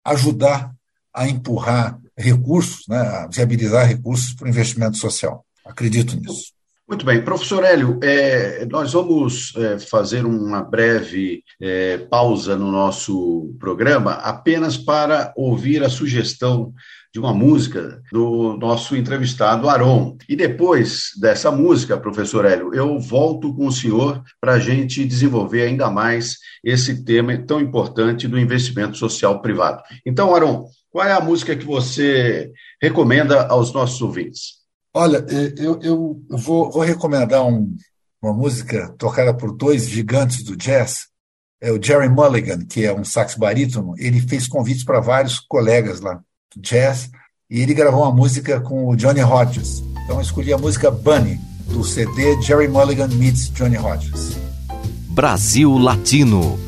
ajudar 0.04 0.74
a 1.14 1.28
empurrar 1.28 1.98
recursos, 2.16 2.86
né, 2.88 2.98
a 2.98 3.28
viabilizar 3.28 3.86
recursos 3.86 4.34
para 4.34 4.46
o 4.46 4.48
investimento 4.48 4.96
social. 4.96 5.46
Acredito 5.64 6.16
nisso. 6.16 6.52
Muito 6.88 7.04
bem, 7.04 7.22
professor 7.22 7.62
Hélio, 7.64 8.00
é, 8.02 8.64
nós 8.64 8.94
vamos 8.94 9.52
é, 9.56 9.78
fazer 9.78 10.24
uma 10.24 10.62
breve 10.62 11.44
é, 11.60 11.98
pausa 11.98 12.56
no 12.56 12.72
nosso 12.72 13.54
programa 13.60 14.12
apenas 14.12 14.78
para 14.78 15.30
ouvir 15.36 15.84
a 15.84 15.90
sugestão 15.90 16.72
de 17.12 17.20
uma 17.20 17.34
música 17.34 18.00
do 18.10 18.56
nosso 18.56 18.96
entrevistado 18.96 19.68
Aron. 19.68 20.16
E 20.26 20.34
depois 20.34 21.10
dessa 21.20 21.50
música, 21.50 21.98
professor 21.98 22.46
Hélio, 22.46 22.72
eu 22.72 22.98
volto 22.98 23.54
com 23.54 23.66
o 23.66 23.72
senhor 23.72 24.22
para 24.40 24.54
a 24.54 24.58
gente 24.58 25.04
desenvolver 25.04 25.64
ainda 25.64 25.90
mais 25.90 26.38
esse 26.64 27.04
tema 27.04 27.36
tão 27.36 27.60
importante 27.60 28.26
do 28.26 28.38
investimento 28.38 28.96
social 28.96 29.42
privado. 29.42 29.82
Então, 30.06 30.34
Aron, 30.34 30.64
qual 30.90 31.06
é 31.06 31.12
a 31.12 31.20
música 31.20 31.54
que 31.54 31.66
você 31.66 32.50
recomenda 32.80 33.46
aos 33.46 33.74
nossos 33.74 34.00
ouvintes? 34.00 34.57
Olha, 34.94 35.24
é, 35.28 35.54
eu, 35.58 35.78
eu 35.82 36.22
vou, 36.30 36.70
vou 36.70 36.82
recomendar 36.82 37.44
um, 37.44 37.76
uma 38.22 38.32
música 38.32 38.88
tocada 38.98 39.34
por 39.34 39.52
dois 39.52 39.88
gigantes 39.88 40.42
do 40.42 40.56
jazz. 40.56 41.06
É 41.60 41.72
o 41.72 41.82
Jerry 41.82 42.08
Mulligan, 42.08 42.64
que 42.66 42.84
é 42.84 42.94
um 42.94 43.04
sax 43.04 43.34
barítono. 43.34 43.94
Ele 43.98 44.20
fez 44.20 44.46
convites 44.46 44.84
para 44.84 45.00
vários 45.00 45.40
colegas 45.40 46.00
lá 46.00 46.20
do 46.54 46.60
jazz 46.60 47.10
e 47.50 47.60
ele 47.60 47.74
gravou 47.74 48.02
uma 48.02 48.12
música 48.12 48.60
com 48.60 48.88
o 48.88 48.96
Johnny 48.96 49.22
Hodges. 49.22 49.82
Então 50.04 50.16
eu 50.16 50.22
escolhi 50.22 50.52
a 50.52 50.58
música 50.58 50.90
Bunny, 50.90 51.38
do 51.66 51.84
CD 51.84 52.40
Jerry 52.40 52.68
Mulligan 52.68 53.08
Meets 53.08 53.50
Johnny 53.50 53.76
Hodges. 53.76 54.36
Brasil 55.08 55.76
Latino 55.76 56.67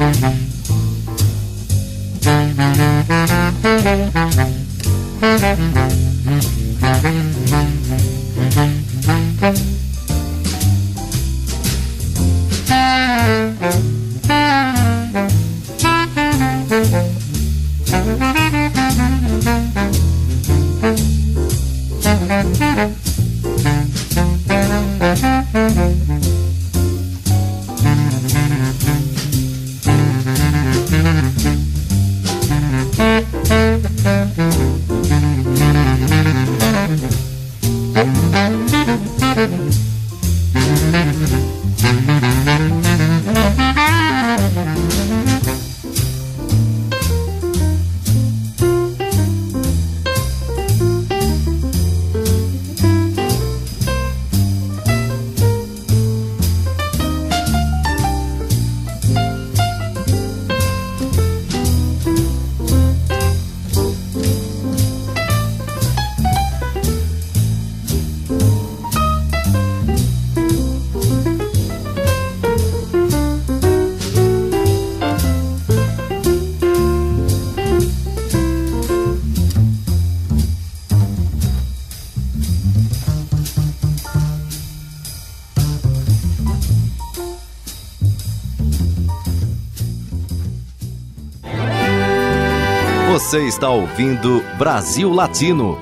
Você 93.31 93.47
está 93.47 93.69
ouvindo 93.69 94.43
Brasil 94.57 95.09
Latino, 95.09 95.79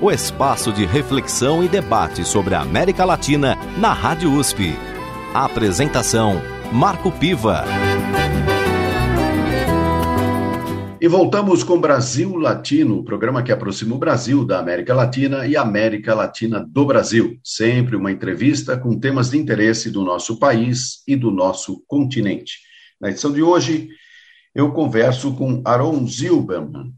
o 0.00 0.08
espaço 0.08 0.72
de 0.72 0.86
reflexão 0.86 1.64
e 1.64 1.66
debate 1.66 2.24
sobre 2.24 2.54
a 2.54 2.60
América 2.60 3.04
Latina 3.04 3.58
na 3.76 3.92
Rádio 3.92 4.32
USP. 4.32 4.72
A 5.34 5.44
apresentação: 5.44 6.40
Marco 6.72 7.10
Piva. 7.10 7.64
E 11.00 11.08
voltamos 11.08 11.64
com 11.64 11.80
Brasil 11.80 12.36
Latino, 12.36 13.00
o 13.00 13.04
programa 13.04 13.42
que 13.42 13.50
aproxima 13.50 13.96
o 13.96 13.98
Brasil 13.98 14.44
da 14.44 14.60
América 14.60 14.94
Latina 14.94 15.44
e 15.44 15.56
a 15.56 15.62
América 15.62 16.14
Latina 16.14 16.64
do 16.64 16.86
Brasil. 16.86 17.36
Sempre 17.42 17.96
uma 17.96 18.12
entrevista 18.12 18.78
com 18.78 18.96
temas 18.96 19.30
de 19.30 19.38
interesse 19.38 19.90
do 19.90 20.04
nosso 20.04 20.38
país 20.38 21.02
e 21.08 21.16
do 21.16 21.32
nosso 21.32 21.82
continente. 21.88 22.60
Na 23.00 23.10
edição 23.10 23.32
de 23.32 23.42
hoje, 23.42 23.88
eu 24.54 24.72
converso 24.72 25.34
com 25.34 25.62
Aaron 25.64 26.06
Zilberman. 26.06 26.92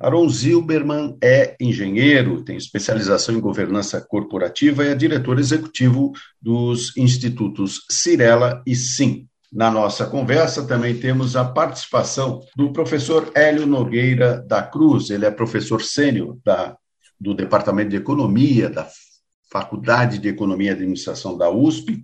Aaron 0.00 0.28
Zilberman 0.28 1.16
é 1.22 1.54
engenheiro, 1.60 2.42
tem 2.42 2.56
especialização 2.56 3.34
em 3.34 3.40
governança 3.40 4.00
corporativa 4.00 4.84
e 4.84 4.88
é 4.88 4.94
diretor 4.94 5.38
executivo 5.38 6.12
dos 6.40 6.96
institutos 6.96 7.84
Cirela 7.90 8.62
e 8.66 8.74
Sim. 8.74 9.26
Na 9.52 9.70
nossa 9.70 10.06
conversa 10.06 10.64
também 10.64 10.96
temos 10.96 11.34
a 11.34 11.44
participação 11.44 12.40
do 12.56 12.72
professor 12.72 13.30
Hélio 13.34 13.66
Nogueira 13.66 14.40
da 14.46 14.62
Cruz, 14.62 15.10
ele 15.10 15.26
é 15.26 15.30
professor 15.30 15.82
sênior 15.82 16.38
do 17.20 17.34
Departamento 17.34 17.90
de 17.90 17.96
Economia 17.96 18.70
da 18.70 18.88
Faculdade 19.50 20.18
de 20.18 20.28
Economia 20.28 20.70
e 20.70 20.74
Administração 20.74 21.36
da 21.36 21.50
USP 21.50 22.00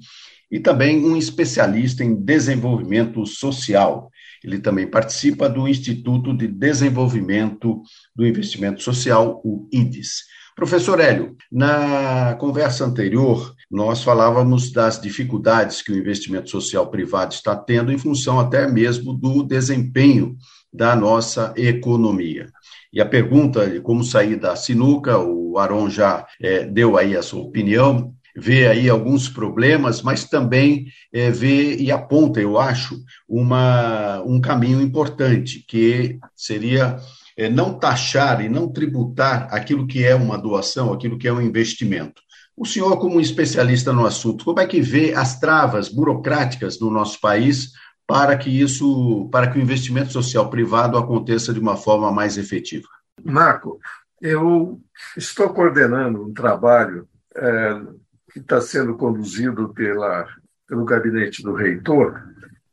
e 0.51 0.59
também 0.59 1.05
um 1.05 1.17
especialista 1.17 2.05
em 2.05 2.15
desenvolvimento 2.15 3.25
social. 3.25 4.11
Ele 4.47 4.61
também 4.61 4.87
participa 4.87 5.49
do 5.49 5.67
Instituto 5.67 6.33
de 6.33 6.47
Desenvolvimento 6.47 7.83
do 8.15 8.25
Investimento 8.25 8.81
Social, 8.81 9.41
o 9.45 9.69
IDES. 9.73 10.23
Professor 10.55 11.01
Hélio, 11.01 11.37
na 11.51 12.35
conversa 12.37 12.85
anterior, 12.85 13.55
nós 13.71 14.03
falávamos 14.03 14.73
das 14.73 14.99
dificuldades 15.01 15.83
que 15.83 15.93
o 15.93 15.99
investimento 15.99 16.49
social 16.49 16.89
privado 16.89 17.35
está 17.35 17.57
tendo 17.57 17.93
em 17.93 17.99
função 17.99 18.39
até 18.39 18.67
mesmo 18.71 19.13
do 19.13 19.43
desempenho 19.43 20.37
da 20.73 20.95
nossa 20.95 21.53
economia. 21.57 22.49
E 22.93 23.01
a 23.01 23.07
pergunta 23.07 23.69
de 23.69 23.81
como 23.81 24.03
sair 24.03 24.37
da 24.37 24.55
sinuca, 24.57 25.19
o 25.19 25.59
Aron 25.59 25.91
já 25.91 26.27
é, 26.41 26.65
deu 26.65 26.97
aí 26.97 27.17
a 27.17 27.23
sua 27.23 27.43
opinião, 27.43 28.15
vê 28.37 28.67
aí 28.67 28.89
alguns 28.89 29.29
problemas, 29.29 30.03
mas 30.03 30.25
também 30.25 30.87
é, 31.13 31.31
vê 31.31 31.77
e 31.77 31.91
aponta, 31.91 32.41
eu 32.41 32.59
acho, 32.59 33.03
uma, 33.29 34.21
um 34.23 34.41
caminho 34.41 34.81
importante, 34.81 35.65
que 35.67 36.19
seria 36.35 36.99
é, 37.37 37.49
não 37.49 37.79
taxar 37.79 38.45
e 38.45 38.49
não 38.49 38.71
tributar 38.71 39.49
aquilo 39.51 39.87
que 39.87 40.05
é 40.05 40.15
uma 40.15 40.37
doação, 40.37 40.93
aquilo 40.93 41.19
que 41.19 41.27
é 41.27 41.33
um 41.33 41.41
investimento. 41.41 42.21
O 42.57 42.67
senhor, 42.67 42.99
como 42.99 43.21
especialista 43.21 43.93
no 43.93 44.07
assunto, 44.07 44.45
como 44.45 44.61
é 44.61 44.67
que 44.67 44.81
vê 44.81 45.15
as 45.15 45.39
travas 45.39 45.89
burocráticas 45.89 46.79
do 46.79 46.91
nosso 46.91 47.21
país 47.21 47.73
para 48.07 48.37
que 48.37 48.49
isso, 48.49 49.29
para 49.31 49.51
que 49.51 49.59
o 49.59 49.63
investimento 49.63 50.13
social 50.13 50.49
privado 50.49 50.97
aconteça 50.97 51.53
de 51.53 51.61
uma 51.61 51.77
forma 51.77 52.11
mais 52.13 52.39
efetiva? 52.39 52.89
Marco, 53.23 53.79
eu 54.21 54.81
estou 55.17 55.51
coordenando 55.51 56.23
um 56.23 56.33
trabalho 56.33 57.07
é, 57.35 57.81
que 58.37 58.41
está 58.41 58.61
sendo 58.61 58.95
conduzido 58.99 59.73
pela, 59.73 60.29
pelo 60.69 60.85
gabinete 60.85 61.43
do 61.43 61.55
reitor, 61.55 62.23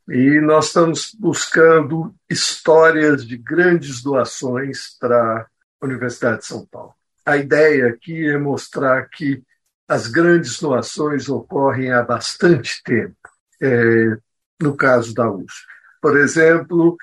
e 0.06 0.38
nós 0.38 0.66
estamos 0.66 1.16
buscando 1.18 2.14
histórias 2.28 3.26
de 3.26 3.38
grandes 3.38 4.02
doações 4.02 4.94
para 5.00 5.46
a 5.80 5.86
Universidade 5.86 6.40
de 6.40 6.46
São 6.46 6.66
Paulo. 6.66 6.92
A 7.24 7.38
ideia 7.38 7.88
aqui 7.88 8.28
é 8.28 8.36
mostrar 8.36 9.08
que 9.08 9.42
as 9.88 10.06
grandes 10.06 10.60
doações 10.60 11.30
ocorrem 11.30 11.90
há 11.90 12.02
bastante 12.02 12.82
tempo, 12.84 13.16
é, 13.62 14.18
no 14.60 14.76
caso 14.76 15.14
da 15.14 15.30
USP. 15.30 15.66
Por 16.02 16.18
exemplo, 16.18 16.98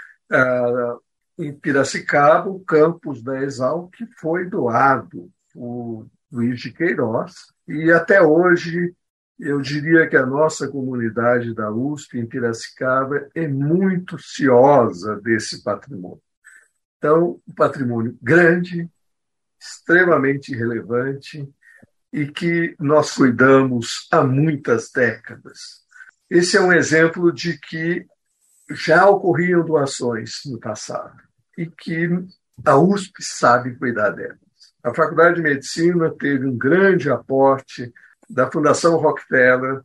em 1.40 1.52
Piracicaba, 1.52 2.48
o 2.48 2.60
campus 2.60 3.24
da 3.24 3.42
Exalc 3.42 3.92
foi 4.20 4.46
doado 4.46 5.32
por 5.52 6.06
Luiz 6.32 6.60
de 6.62 6.72
Queiroz, 6.72 7.34
e 7.72 7.92
até 7.92 8.22
hoje 8.22 8.94
eu 9.40 9.62
diria 9.62 10.08
que 10.08 10.18
a 10.18 10.26
nossa 10.26 10.68
comunidade 10.68 11.56
da 11.56 11.72
USP 11.72 12.20
em 12.20 12.26
Piracicaba 12.26 13.30
é 13.34 13.48
muito 13.48 14.20
ciosa 14.20 15.16
desse 15.22 15.64
patrimônio. 15.64 16.22
Então, 16.98 17.42
um 17.48 17.54
patrimônio 17.54 18.18
grande, 18.22 18.90
extremamente 19.58 20.54
relevante 20.54 21.50
e 22.12 22.28
que 22.28 22.76
nós 22.78 23.16
cuidamos 23.16 24.06
há 24.12 24.22
muitas 24.22 24.92
décadas. 24.92 25.82
Esse 26.30 26.58
é 26.58 26.62
um 26.62 26.74
exemplo 26.74 27.32
de 27.32 27.58
que 27.58 28.06
já 28.70 29.10
ocorriam 29.10 29.66
doações 29.66 30.42
no 30.46 30.60
passado 30.60 31.18
e 31.58 31.66
que 31.68 32.10
a 32.66 32.78
USP 32.78 33.24
sabe 33.24 33.76
cuidar 33.78 34.12
delas. 34.12 34.41
A 34.84 34.94
Faculdade 34.94 35.36
de 35.36 35.42
Medicina 35.42 36.10
teve 36.10 36.46
um 36.48 36.58
grande 36.58 37.10
aporte 37.10 37.94
da 38.30 38.50
Fundação 38.50 38.98
Rockefeller 38.98 39.82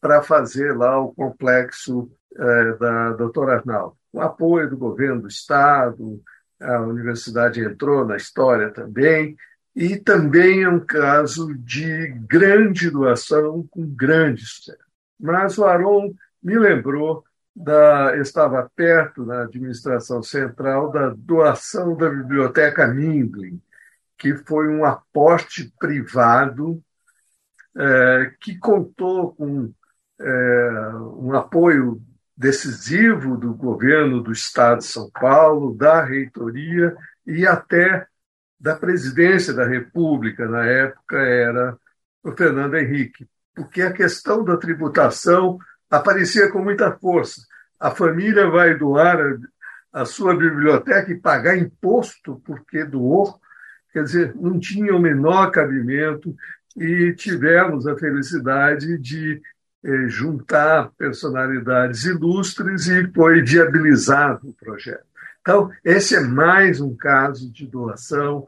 para 0.00 0.22
fazer 0.22 0.76
lá 0.76 1.00
o 1.00 1.14
complexo 1.14 2.10
eh, 2.36 2.76
da 2.78 3.12
doutora 3.12 3.56
Arnaldo. 3.56 3.96
O 4.12 4.20
apoio 4.20 4.68
do 4.68 4.76
governo 4.76 5.22
do 5.22 5.28
Estado, 5.28 6.20
a 6.60 6.80
universidade 6.80 7.60
entrou 7.60 8.04
na 8.04 8.16
história 8.16 8.70
também, 8.70 9.34
e 9.74 9.96
também 9.96 10.62
é 10.62 10.68
um 10.68 10.80
caso 10.80 11.52
de 11.54 12.08
grande 12.28 12.90
doação 12.90 13.66
com 13.70 13.86
grande 13.86 14.44
sucesso. 14.44 14.78
Mas 15.18 15.58
o 15.58 15.64
Aron 15.64 16.14
me 16.42 16.58
lembrou 16.58 17.24
da 17.56 18.16
estava 18.18 18.70
perto 18.74 19.24
na 19.24 19.42
administração 19.42 20.22
central 20.22 20.90
da 20.90 21.10
doação 21.16 21.96
da 21.96 22.10
biblioteca 22.10 22.86
Mindlin, 22.86 23.60
que 24.18 24.34
foi 24.36 24.68
um 24.68 24.84
aporte 24.84 25.72
privado 25.78 26.82
é, 27.76 28.32
que 28.40 28.56
contou 28.58 29.34
com 29.34 29.72
é, 30.20 30.90
um 31.18 31.34
apoio 31.34 32.00
decisivo 32.36 33.36
do 33.36 33.54
governo 33.54 34.22
do 34.22 34.32
Estado 34.32 34.78
de 34.78 34.86
São 34.86 35.10
Paulo, 35.10 35.74
da 35.76 36.04
reitoria 36.04 36.96
e 37.26 37.46
até 37.46 38.06
da 38.58 38.74
presidência 38.74 39.52
da 39.52 39.66
República, 39.66 40.48
na 40.48 40.64
época 40.64 41.18
era 41.18 41.76
o 42.22 42.32
Fernando 42.32 42.76
Henrique, 42.76 43.28
porque 43.54 43.82
a 43.82 43.92
questão 43.92 44.42
da 44.42 44.56
tributação 44.56 45.58
aparecia 45.90 46.50
com 46.50 46.62
muita 46.62 46.90
força. 46.98 47.42
A 47.78 47.90
família 47.90 48.48
vai 48.48 48.76
doar 48.76 49.18
a 49.92 50.04
sua 50.04 50.34
biblioteca 50.34 51.12
e 51.12 51.20
pagar 51.20 51.56
imposto 51.56 52.40
porque 52.44 52.84
doou, 52.84 53.38
quer 53.94 54.02
dizer, 54.02 54.34
não 54.34 54.58
tinha 54.58 54.94
o 54.94 55.00
menor 55.00 55.52
cabimento 55.52 56.36
e 56.76 57.14
tivemos 57.14 57.86
a 57.86 57.96
felicidade 57.96 58.98
de 58.98 59.40
eh, 59.84 60.08
juntar 60.08 60.90
personalidades 60.98 62.04
ilustres 62.04 62.88
e 62.88 63.08
foi 63.12 63.40
viabilizado 63.42 64.48
o 64.48 64.52
projeto. 64.52 65.06
Então, 65.40 65.70
esse 65.84 66.16
é 66.16 66.20
mais 66.20 66.80
um 66.80 66.96
caso 66.96 67.52
de 67.52 67.68
doação. 67.68 68.44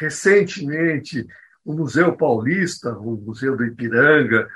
Recentemente, 0.00 1.24
o 1.64 1.72
Museu 1.72 2.16
Paulista, 2.16 2.98
o 2.98 3.16
Museu 3.16 3.56
do 3.56 3.64
Ipiranga, 3.64 4.48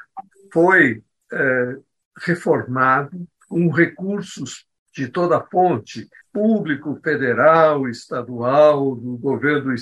foi 0.53 1.03
é, 1.31 1.77
reformado 2.21 3.25
com 3.49 3.71
recursos 3.71 4.67
de 4.99 5.09
toda 5.09 5.37
a 5.37 5.47
fonte, 5.47 6.09
público, 6.33 7.01
federal, 7.05 7.89
estadual, 7.89 8.97
do 8.97 9.17
governo 9.17 9.73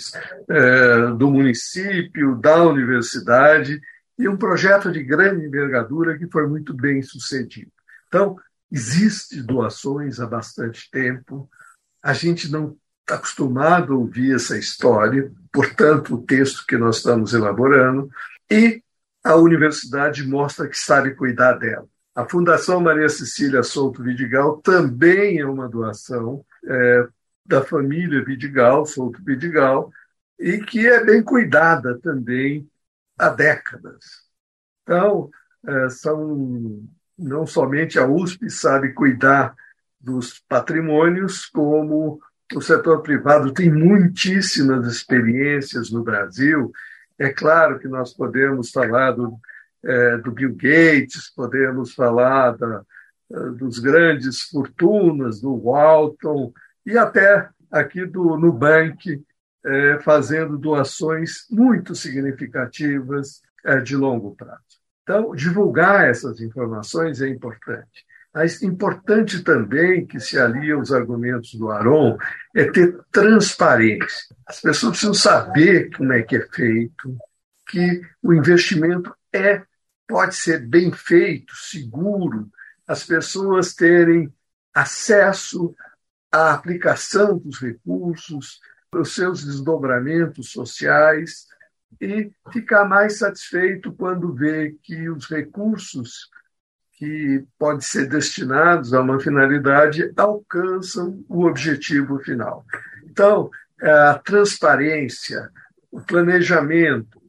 é, 0.51 1.07
do 1.17 1.31
município, 1.31 2.37
da 2.37 2.63
universidade, 2.63 3.81
e 4.19 4.29
um 4.29 4.37
projeto 4.37 4.93
de 4.93 5.03
grande 5.03 5.47
envergadura 5.47 6.19
que 6.19 6.29
foi 6.31 6.47
muito 6.47 6.75
bem 6.75 7.01
sucedido. 7.01 7.73
Então, 8.09 8.37
existe 8.71 9.43
doações 9.43 10.21
há 10.21 10.27
bastante 10.27 10.91
tempo, 10.91 11.49
a 12.03 12.13
gente 12.13 12.53
não 12.53 12.77
está 13.01 13.15
acostumado 13.15 13.95
a 13.95 13.97
ouvir 13.97 14.35
essa 14.35 14.59
história, 14.59 15.33
portanto, 15.51 16.15
o 16.15 16.23
texto 16.23 16.67
que 16.67 16.77
nós 16.77 16.99
estamos 16.99 17.33
elaborando, 17.33 18.11
e 18.51 18.83
a 19.25 19.35
universidade 19.37 20.27
mostra 20.27 20.69
que 20.69 20.79
sabe 20.79 21.15
cuidar 21.15 21.55
dela. 21.55 21.89
A 22.17 22.27
Fundação 22.27 22.81
Maria 22.81 23.11
Cecília 23.11 23.63
Souto 23.63 24.03
Vidigal 24.03 24.57
também 24.63 25.39
é 25.39 25.45
uma 25.45 25.69
doação 25.69 26.43
é, 26.65 27.07
da 27.45 27.63
família 27.63 28.25
Vidigal, 28.25 28.87
Souto 28.87 29.23
Vidigal, 29.23 29.93
e 30.39 30.57
que 30.61 30.87
é 30.87 31.05
bem 31.05 31.23
cuidada 31.23 31.99
também 31.99 32.67
há 33.19 33.29
décadas. 33.29 34.25
Então, 34.83 35.31
é, 35.67 35.91
são 35.91 36.83
não 37.19 37.47
somente 37.47 37.99
a 37.99 38.07
USP 38.07 38.49
sabe 38.49 38.95
cuidar 38.95 39.55
dos 40.01 40.39
patrimônios, 40.49 41.45
como 41.45 42.19
o 42.55 42.63
setor 42.63 43.03
privado 43.03 43.53
tem 43.53 43.71
muitíssimas 43.71 44.87
experiências 44.87 45.91
no 45.91 46.03
Brasil. 46.03 46.73
É 47.19 47.29
claro 47.29 47.79
que 47.79 47.89
nós 47.89 48.15
podemos 48.15 48.71
falar 48.71 49.11
do, 49.11 49.39
é, 49.85 50.19
do 50.19 50.33
Bill 50.33 50.55
Gates, 50.55 51.33
podemos 51.35 51.95
falar 51.95 52.57
da, 52.57 52.83
dos 53.57 53.79
grandes 53.79 54.43
fortunas, 54.43 55.41
do 55.41 55.57
Walton, 55.57 56.53
e 56.85 56.97
até 56.97 57.49
aqui 57.71 58.05
do 58.05 58.37
Nubank, 58.37 59.23
é, 59.65 59.99
fazendo 60.01 60.57
doações 60.57 61.47
muito 61.51 61.95
significativas 61.95 63.43
é, 63.65 63.81
de 63.81 63.97
longo 63.97 64.35
prazo. 64.37 64.63
Então, 65.03 65.35
divulgar 65.35 66.09
essas 66.09 66.41
informações 66.41 67.21
é 67.21 67.29
importante. 67.29 68.07
Mas 68.35 68.63
importante 68.63 69.43
também 69.43 70.05
que 70.05 70.21
se 70.21 70.39
alia 70.39 70.75
aos 70.75 70.93
argumentos 70.93 71.55
do 71.55 71.71
Aron 71.71 72.19
é 72.55 72.71
ter 72.71 72.99
transparência. 73.11 74.37
As 74.47 74.61
pessoas 74.61 74.91
precisam 74.91 75.15
saber 75.15 75.91
como 75.97 76.13
é 76.13 76.23
que 76.23 76.37
é 76.37 76.47
feito, 76.49 77.17
que 77.67 78.03
o 78.23 78.35
investimento 78.35 79.13
é 79.33 79.63
pode 80.07 80.37
ser 80.37 80.67
bem 80.67 80.93
feito, 80.93 81.55
seguro, 81.55 82.51
as 82.87 83.05
pessoas 83.05 83.75
terem 83.75 84.33
acesso 84.73 85.75
à 86.31 86.53
aplicação 86.55 87.39
dos 87.39 87.59
recursos, 87.59 88.61
os 88.93 89.15
seus 89.15 89.45
desdobramentos 89.45 90.53
sociais 90.53 91.47
e 92.01 92.31
ficar 92.53 92.85
mais 92.85 93.19
satisfeito 93.19 93.93
quando 93.93 94.35
vê 94.35 94.77
que 94.83 95.09
os 95.09 95.27
recursos 95.27 96.31
que 96.93 97.45
podem 97.59 97.81
ser 97.81 98.09
destinados 98.09 98.95
a 98.95 99.01
uma 99.01 99.21
finalidade 99.21 100.13
alcançam 100.17 101.23
o 101.29 101.45
objetivo 101.45 102.19
final. 102.21 102.65
Então, 103.05 103.51
a 103.81 104.19
transparência, 104.19 105.51
o 105.91 106.01
planejamento, 106.01 107.21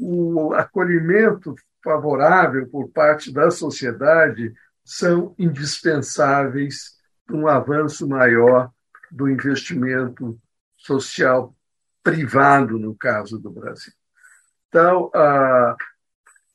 o 0.00 0.54
acolhimento 0.54 1.54
favorável 1.82 2.66
por 2.68 2.88
parte 2.90 3.32
da 3.32 3.50
sociedade 3.50 4.52
são 4.84 5.34
indispensáveis 5.38 6.96
para 7.26 7.36
um 7.36 7.46
avanço 7.46 8.08
maior 8.08 8.70
do 9.10 9.28
investimento 9.28 10.38
social 10.76 11.54
privado, 12.02 12.78
no 12.78 12.94
caso 12.94 13.38
do 13.38 13.50
Brasil. 13.50 13.92
Então, 14.68 15.10
a 15.14 15.76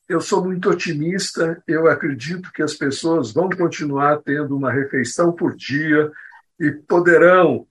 eu 0.08 0.21
sou 0.21 0.43
muito 0.43 0.69
otimista, 0.69 1.62
eu 1.67 1.88
acredito 1.88 2.51
que 2.51 2.62
as 2.62 2.75
pessoas 2.75 3.34
vão 3.34 3.49
continuar 3.49 4.21
tendo 4.21 4.55
uma 4.55 4.71
refeição 4.71 5.31
por 5.31 5.55
dia 5.55 6.12
e 6.60 6.71
poderão 6.71 7.67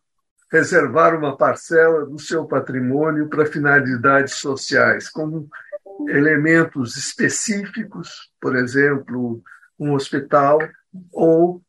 reservar 0.50 1.16
uma 1.16 1.36
parcela 1.36 2.04
do 2.04 2.18
seu 2.18 2.44
patrimônio 2.44 3.28
para 3.28 3.46
finalidades 3.46 4.34
sociais, 4.34 5.08
como 5.08 5.48
elementos 6.08 6.96
específicos, 6.96 8.30
por 8.40 8.56
exemplo, 8.56 9.42
um 9.78 9.92
hospital, 9.94 10.58
ou 11.12 11.62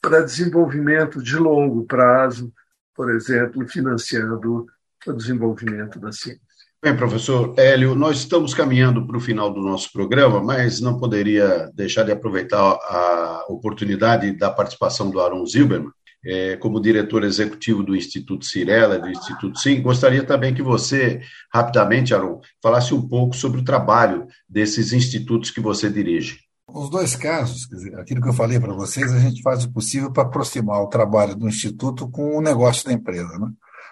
para 0.00 0.22
desenvolvimento 0.22 1.22
de 1.22 1.36
longo 1.36 1.84
prazo, 1.84 2.52
por 2.94 3.10
exemplo, 3.10 3.66
financiando 3.68 4.66
o 5.06 5.12
desenvolvimento 5.12 5.98
da 5.98 6.12
ciência. 6.12 6.48
Bem, 6.80 6.96
professor 6.96 7.54
Hélio, 7.56 7.96
nós 7.96 8.18
estamos 8.18 8.54
caminhando 8.54 9.04
para 9.04 9.16
o 9.16 9.20
final 9.20 9.52
do 9.52 9.60
nosso 9.60 9.92
programa, 9.92 10.40
mas 10.40 10.80
não 10.80 10.96
poderia 10.96 11.68
deixar 11.74 12.04
de 12.04 12.12
aproveitar 12.12 12.60
a 12.60 13.46
oportunidade 13.48 14.30
da 14.30 14.48
participação 14.48 15.10
do 15.10 15.20
Aaron 15.20 15.44
Zilberman, 15.44 15.90
é, 16.24 16.56
como 16.56 16.80
diretor 16.80 17.24
executivo 17.24 17.82
do 17.82 17.94
Instituto 17.94 18.44
Cirela, 18.44 18.98
do 18.98 19.08
Instituto 19.08 19.58
Sim. 19.58 19.80
Gostaria 19.80 20.24
também 20.24 20.54
que 20.54 20.62
você, 20.62 21.20
rapidamente, 21.52 22.14
Aaron, 22.14 22.40
falasse 22.62 22.92
um 22.92 23.06
pouco 23.06 23.34
sobre 23.36 23.60
o 23.60 23.64
trabalho 23.64 24.26
desses 24.48 24.92
institutos 24.92 25.50
que 25.50 25.60
você 25.60 25.88
dirige. 25.90 26.40
Os 26.66 26.90
dois 26.90 27.16
casos, 27.16 27.66
dizer, 27.66 27.98
aquilo 27.98 28.20
que 28.20 28.28
eu 28.28 28.34
falei 28.34 28.60
para 28.60 28.74
vocês, 28.74 29.10
a 29.12 29.18
gente 29.18 29.40
faz 29.40 29.64
o 29.64 29.72
possível 29.72 30.12
para 30.12 30.24
aproximar 30.24 30.82
o 30.82 30.88
trabalho 30.88 31.34
do 31.34 31.48
Instituto 31.48 32.10
com 32.10 32.36
o 32.36 32.42
negócio 32.42 32.84
da 32.84 32.92
empresa. 32.92 33.38
Né? 33.38 33.50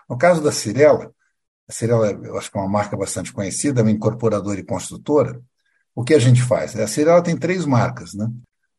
No 0.08 0.18
caso 0.18 0.42
da 0.42 0.52
Cirela, 0.52 1.10
a 1.68 1.72
Cirela, 1.72 2.10
eu 2.10 2.36
acho 2.36 2.50
que 2.50 2.58
é 2.58 2.60
uma 2.60 2.68
marca 2.68 2.96
bastante 2.96 3.32
conhecida, 3.32 3.82
uma 3.82 3.90
incorporadora 3.90 4.60
e 4.60 4.64
construtora. 4.64 5.40
O 5.94 6.04
que 6.04 6.12
a 6.12 6.18
gente 6.18 6.42
faz? 6.42 6.76
A 6.76 6.86
Cirela 6.86 7.22
tem 7.22 7.36
três 7.36 7.64
marcas, 7.64 8.12
né? 8.12 8.30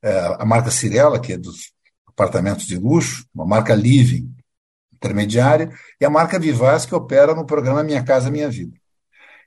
É 0.01 0.35
a 0.39 0.45
marca 0.45 0.69
Cirela, 0.69 1.19
que 1.19 1.33
é 1.33 1.37
dos 1.37 1.71
apartamentos 2.17 2.65
de 2.65 2.75
luxo, 2.77 3.27
uma 3.33 3.45
marca 3.45 3.75
Living, 3.75 4.33
intermediária, 4.91 5.71
e 6.01 6.05
a 6.05 6.09
marca 6.09 6.39
Vivaz, 6.39 6.83
que 6.83 6.95
opera 6.95 7.35
no 7.35 7.45
programa 7.45 7.83
Minha 7.83 8.03
Casa 8.03 8.31
Minha 8.31 8.49
Vida. 8.49 8.75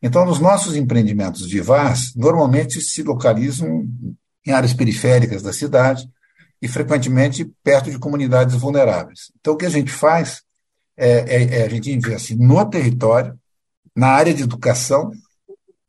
Então, 0.01 0.25
nos 0.25 0.39
nossos 0.39 0.77
empreendimentos 0.77 1.51
Vivaz, 1.51 2.15
normalmente 2.15 2.81
se 2.81 3.03
localizam 3.03 3.85
em 4.47 4.53
áreas 4.53 4.73
periféricas 4.73 5.43
da 5.43 5.53
cidade 5.53 6.09
e 6.63 6.69
frequentemente 6.69 7.45
perto 7.63 7.91
de 7.91 7.99
comunidades 7.99 8.55
vulneráveis. 8.55 9.33
Então, 9.41 9.55
o 9.55 9.57
que 9.57 9.67
a 9.67 9.71
gente 9.71 9.91
faz 9.91 10.43
é, 10.97 11.09
é, 11.09 11.59
é, 11.59 11.65
a 11.65 11.69
gente 11.69 11.91
investe 11.91 12.37
no 12.37 12.65
território, 12.65 13.37
na 13.97 14.09
área 14.09 14.33
de 14.33 14.45
educação 14.45 15.11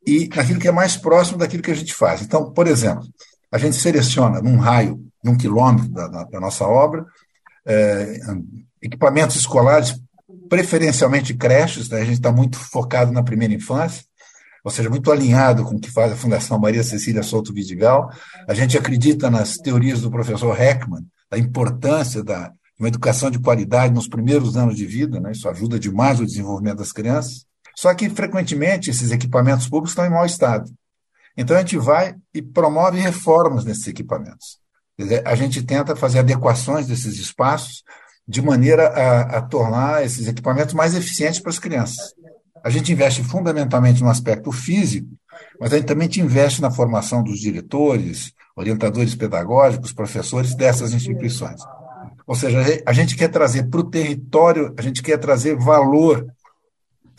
e 0.04 0.28
naquilo 0.34 0.58
que 0.58 0.68
é 0.68 0.72
mais 0.72 0.96
próximo 0.96 1.38
daquilo 1.38 1.62
que 1.62 1.70
a 1.70 1.76
gente 1.76 1.94
faz. 1.94 2.22
Então, 2.22 2.52
por 2.52 2.66
exemplo, 2.66 3.06
a 3.50 3.56
gente 3.56 3.76
seleciona 3.76 4.40
num 4.40 4.56
raio, 4.56 5.00
num 5.22 5.36
quilômetro 5.36 5.88
da, 5.88 6.08
da, 6.24 6.40
nossa 6.40 6.66
obra, 6.66 7.06
é, 7.66 8.20
equipamentos 8.80 9.36
escolares, 9.36 10.00
preferencialmente 10.48 11.34
creches, 11.34 11.88
né? 11.88 12.00
a 12.00 12.04
gente 12.04 12.14
está 12.14 12.32
muito 12.32 12.58
focado 12.58 13.12
na 13.12 13.22
primeira 13.22 13.54
infância, 13.54 14.04
ou 14.64 14.70
seja, 14.70 14.88
muito 14.88 15.10
alinhado 15.10 15.64
com 15.64 15.76
o 15.76 15.80
que 15.80 15.90
faz 15.90 16.12
a 16.12 16.16
Fundação 16.16 16.58
Maria 16.58 16.84
Cecília 16.84 17.22
Souto 17.22 17.52
Vidigal. 17.52 18.10
A 18.46 18.54
gente 18.54 18.78
acredita 18.78 19.30
nas 19.30 19.56
teorias 19.56 20.00
do 20.00 20.10
professor 20.10 20.58
Heckman, 20.60 21.04
da 21.30 21.38
importância 21.38 22.22
da 22.22 22.52
uma 22.78 22.88
educação 22.88 23.30
de 23.30 23.38
qualidade 23.38 23.94
nos 23.94 24.08
primeiros 24.08 24.56
anos 24.56 24.76
de 24.76 24.84
vida, 24.84 25.20
né? 25.20 25.30
isso 25.30 25.48
ajuda 25.48 25.78
demais 25.78 26.18
o 26.18 26.26
desenvolvimento 26.26 26.78
das 26.78 26.90
crianças. 26.90 27.46
Só 27.76 27.94
que, 27.94 28.10
frequentemente, 28.10 28.90
esses 28.90 29.12
equipamentos 29.12 29.68
públicos 29.68 29.92
estão 29.92 30.04
em 30.04 30.10
mau 30.10 30.26
estado. 30.26 30.68
Então, 31.36 31.56
a 31.56 31.60
gente 31.60 31.78
vai 31.78 32.16
e 32.34 32.42
promove 32.42 32.98
reformas 32.98 33.64
nesses 33.64 33.86
equipamentos. 33.86 34.61
Dizer, 34.98 35.26
a 35.26 35.34
gente 35.34 35.62
tenta 35.62 35.96
fazer 35.96 36.20
adequações 36.20 36.86
desses 36.86 37.18
espaços 37.18 37.82
de 38.26 38.40
maneira 38.40 38.88
a, 38.88 39.38
a 39.38 39.42
tornar 39.42 40.04
esses 40.04 40.28
equipamentos 40.28 40.74
mais 40.74 40.94
eficientes 40.94 41.40
para 41.40 41.50
as 41.50 41.58
crianças. 41.58 42.14
A 42.62 42.70
gente 42.70 42.92
investe 42.92 43.24
fundamentalmente 43.24 44.02
no 44.02 44.08
aspecto 44.08 44.52
físico, 44.52 45.08
mas 45.58 45.72
a 45.72 45.76
gente 45.76 45.86
também 45.86 46.08
investe 46.18 46.62
na 46.62 46.70
formação 46.70 47.22
dos 47.22 47.40
diretores, 47.40 48.32
orientadores 48.54 49.14
pedagógicos, 49.14 49.92
professores 49.92 50.54
dessas 50.54 50.92
instituições. 50.92 51.60
Ou 52.26 52.36
seja, 52.36 52.58
a 52.86 52.92
gente 52.92 53.16
quer 53.16 53.28
trazer 53.28 53.68
para 53.68 53.80
o 53.80 53.90
território, 53.90 54.72
a 54.78 54.82
gente 54.82 55.02
quer 55.02 55.18
trazer 55.18 55.56
valor 55.56 56.26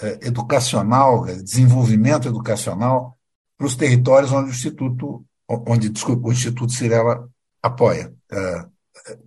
é, 0.01 0.27
educacional, 0.27 1.25
desenvolvimento 1.25 2.27
educacional 2.27 3.17
para 3.57 3.67
os 3.67 3.75
territórios 3.75 4.31
onde 4.31 4.49
o 4.49 4.53
Instituto, 4.53 5.25
onde 5.47 5.89
desculpa, 5.89 6.29
o 6.29 6.31
Instituto 6.31 6.71
Cirela 6.71 7.29
apoia. 7.63 8.13
É, 8.31 8.65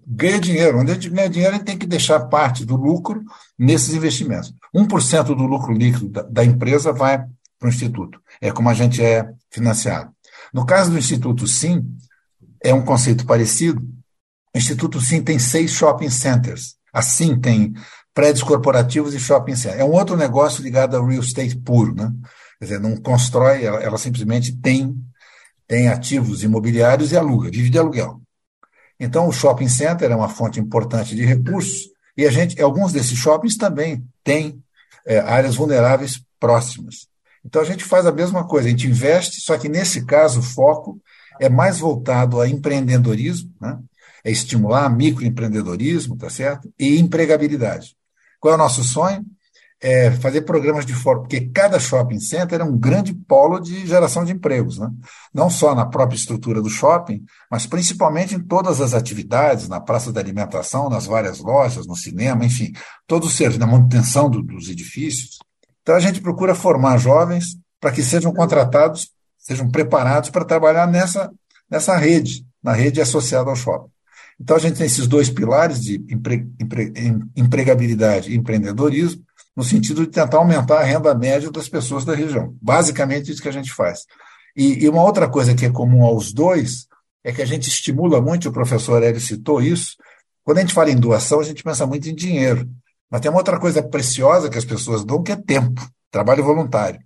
ganha 0.07 0.41
dinheiro. 0.41 0.79
Onde 0.79 0.93
a 0.93 0.95
gente 0.95 1.11
ganha 1.11 1.29
dinheiro, 1.29 1.55
gente 1.55 1.65
tem 1.65 1.79
que 1.79 1.87
deixar 1.87 2.21
parte 2.27 2.65
do 2.65 2.77
lucro 2.77 3.23
nesses 3.59 3.95
investimentos. 3.95 4.53
1% 4.75 5.25
do 5.25 5.47
lucro 5.47 5.73
líquido 5.73 6.09
da, 6.09 6.23
da 6.23 6.45
empresa 6.45 6.93
vai 6.93 7.19
para 7.59 7.67
o 7.67 7.69
Instituto. 7.69 8.21
É 8.41 8.53
como 8.53 8.69
a 8.69 8.75
gente 8.75 9.03
é 9.03 9.29
financiado. 9.51 10.11
No 10.53 10.65
caso 10.65 10.91
do 10.91 10.99
Instituto 10.99 11.47
Sim, 11.47 11.85
é 12.63 12.73
um 12.73 12.85
conceito 12.85 13.27
parecido. 13.27 13.81
O 14.55 14.59
Instituto 14.59 15.01
Sim 15.01 15.23
tem 15.23 15.39
seis 15.39 15.73
shopping 15.73 16.11
centers. 16.11 16.77
Assim 16.93 17.39
tem 17.39 17.75
prédios 18.15 18.43
corporativos 18.43 19.15
e 19.15 19.21
shopping 19.21 19.57
centers. 19.57 19.81
É 19.81 19.85
um 19.85 19.93
outro 19.93 20.17
negócio 20.17 20.63
ligado 20.63 20.97
ao 20.97 21.07
real 21.07 21.23
estate 21.23 21.57
puro. 21.57 21.95
Né? 21.95 22.13
Quer 22.59 22.65
dizer, 22.65 22.81
não 22.81 22.97
constrói, 22.97 23.65
ela, 23.65 23.81
ela 23.83 23.99
simplesmente 23.99 24.57
tem, 24.57 24.97
tem 25.67 25.89
ativos 25.89 26.43
imobiliários 26.43 27.13
e 27.13 27.17
aluga, 27.17 27.51
vive 27.51 27.71
de 27.71 27.79
aluguel. 27.79 28.21
Então, 28.99 29.29
o 29.29 29.33
shopping 29.33 29.69
center 29.69 30.11
é 30.11 30.17
uma 30.17 30.29
fonte 30.29 30.59
importante 30.59 31.15
de 31.15 31.25
recursos 31.25 31.91
e 32.17 32.25
a 32.27 32.31
gente, 32.31 32.61
alguns 32.61 32.93
desses 32.93 33.19
shoppings 33.19 33.57
também 33.57 34.05
têm 34.25 34.63
é, 35.07 35.19
áreas 35.19 35.55
vulneráveis 35.55 36.21
próximas. 36.41 37.09
Então, 37.45 37.63
a 37.63 37.65
gente 37.65 37.85
faz 37.85 38.07
a 38.07 38.13
mesma 38.13 38.47
coisa, 38.47 38.69
a 38.69 38.71
gente 38.71 38.89
investe, 38.89 39.41
só 39.41 39.57
que 39.57 39.69
nesse 39.69 40.05
caso 40.05 40.41
o 40.41 40.43
foco 40.43 41.01
é 41.39 41.49
mais 41.49 41.79
voltado 41.79 42.41
a 42.41 42.49
empreendedorismo, 42.49 43.53
né? 43.61 43.79
é 44.25 44.31
estimular 44.31 44.89
microempreendedorismo, 44.89 46.17
tá 46.17 46.29
certo? 46.29 46.73
E 46.79 46.99
empregabilidade. 46.99 47.95
Qual 48.41 48.53
é 48.53 48.57
o 48.57 48.59
nosso 48.59 48.83
sonho? 48.83 49.25
É, 49.81 50.11
fazer 50.11 50.43
programas 50.43 50.87
de 50.87 50.95
forma, 50.95 51.23
porque 51.23 51.49
cada 51.49 51.79
shopping 51.79 52.19
center 52.19 52.61
é 52.61 52.65
um 52.65 52.77
grande 52.77 53.15
polo 53.15 53.61
de 53.61 53.87
geração 53.87 54.25
de 54.25 54.33
empregos, 54.33 54.79
né? 54.79 54.91
não 55.33 55.51
só 55.51 55.75
na 55.75 55.85
própria 55.85 56.17
estrutura 56.17 56.63
do 56.63 56.71
shopping, 56.71 57.23
mas 57.51 57.67
principalmente 57.67 58.35
em 58.35 58.41
todas 58.41 58.81
as 58.81 58.95
atividades, 58.95 59.69
na 59.69 59.81
praça 59.81 60.13
da 60.13 60.21
alimentação, 60.21 60.89
nas 60.89 61.07
várias 61.07 61.41
lojas, 61.41 61.87
no 61.87 61.95
cinema, 61.95 62.45
enfim, 62.45 62.73
todo 63.07 63.25
o 63.25 63.31
serviço, 63.31 63.61
na 63.61 63.67
manutenção 63.67 64.31
do, 64.31 64.43
dos 64.43 64.69
edifícios. 64.69 65.39
Então 65.83 65.95
a 65.95 66.01
gente 66.01 66.21
procura 66.21 66.55
formar 66.55 66.97
jovens 66.97 67.57
para 67.81 67.93
que 67.93 68.03
sejam 68.03 68.33
contratados, 68.33 69.11
sejam 69.39 69.71
preparados 69.71 70.31
para 70.31 70.45
trabalhar 70.45 70.87
nessa, 70.87 71.31
nessa 71.71 71.97
rede, 71.97 72.47
na 72.63 72.73
rede 72.73 73.01
associada 73.01 73.51
ao 73.51 73.57
shopping. 73.57 73.91
Então 74.41 74.57
a 74.57 74.59
gente 74.59 74.77
tem 74.77 74.87
esses 74.87 75.07
dois 75.07 75.31
pilares 75.31 75.81
de 75.81 75.95
empre, 76.09 76.47
empre, 76.61 76.93
empregabilidade 77.37 78.31
e 78.31 78.37
empreendedorismo, 78.37 79.23
no 79.57 79.65
sentido 79.65 80.03
de 80.03 80.13
tentar 80.13 80.37
aumentar 80.37 80.81
a 80.81 80.85
renda 80.85 81.15
média 81.15 81.51
das 81.51 81.69
pessoas 81.69 82.05
da 82.05 82.15
região. 82.15 82.55
Basicamente, 82.61 83.33
isso 83.33 83.41
que 83.41 83.49
a 83.49 83.53
gente 83.53 83.73
faz. 83.73 84.05
E, 84.55 84.85
e 84.85 84.89
uma 84.89 85.03
outra 85.03 85.29
coisa 85.29 85.55
que 85.55 85.65
é 85.65 85.71
comum 85.71 86.05
aos 86.05 86.33
dois 86.33 86.87
é 87.25 87.33
que 87.33 87.43
a 87.43 87.47
gente 87.47 87.69
estimula 87.69 88.21
muito, 88.21 88.49
o 88.49 88.53
professor 88.53 89.03
Hélio 89.03 89.21
citou 89.21 89.61
isso, 89.61 89.97
quando 90.45 90.59
a 90.59 90.61
gente 90.61 90.75
fala 90.75 90.91
em 90.91 90.97
doação, 90.97 91.41
a 91.41 91.43
gente 91.43 91.65
pensa 91.65 91.85
muito 91.85 92.09
em 92.09 92.15
dinheiro. 92.15 92.71
Mas 93.11 93.21
tem 93.21 93.31
uma 93.31 93.39
outra 93.39 93.59
coisa 93.59 93.83
preciosa 93.83 94.49
que 94.49 94.57
as 94.57 94.65
pessoas 94.65 95.05
dão, 95.05 95.23
que 95.23 95.33
é 95.33 95.37
tempo, 95.37 95.85
trabalho 96.11 96.45
voluntário. 96.45 97.01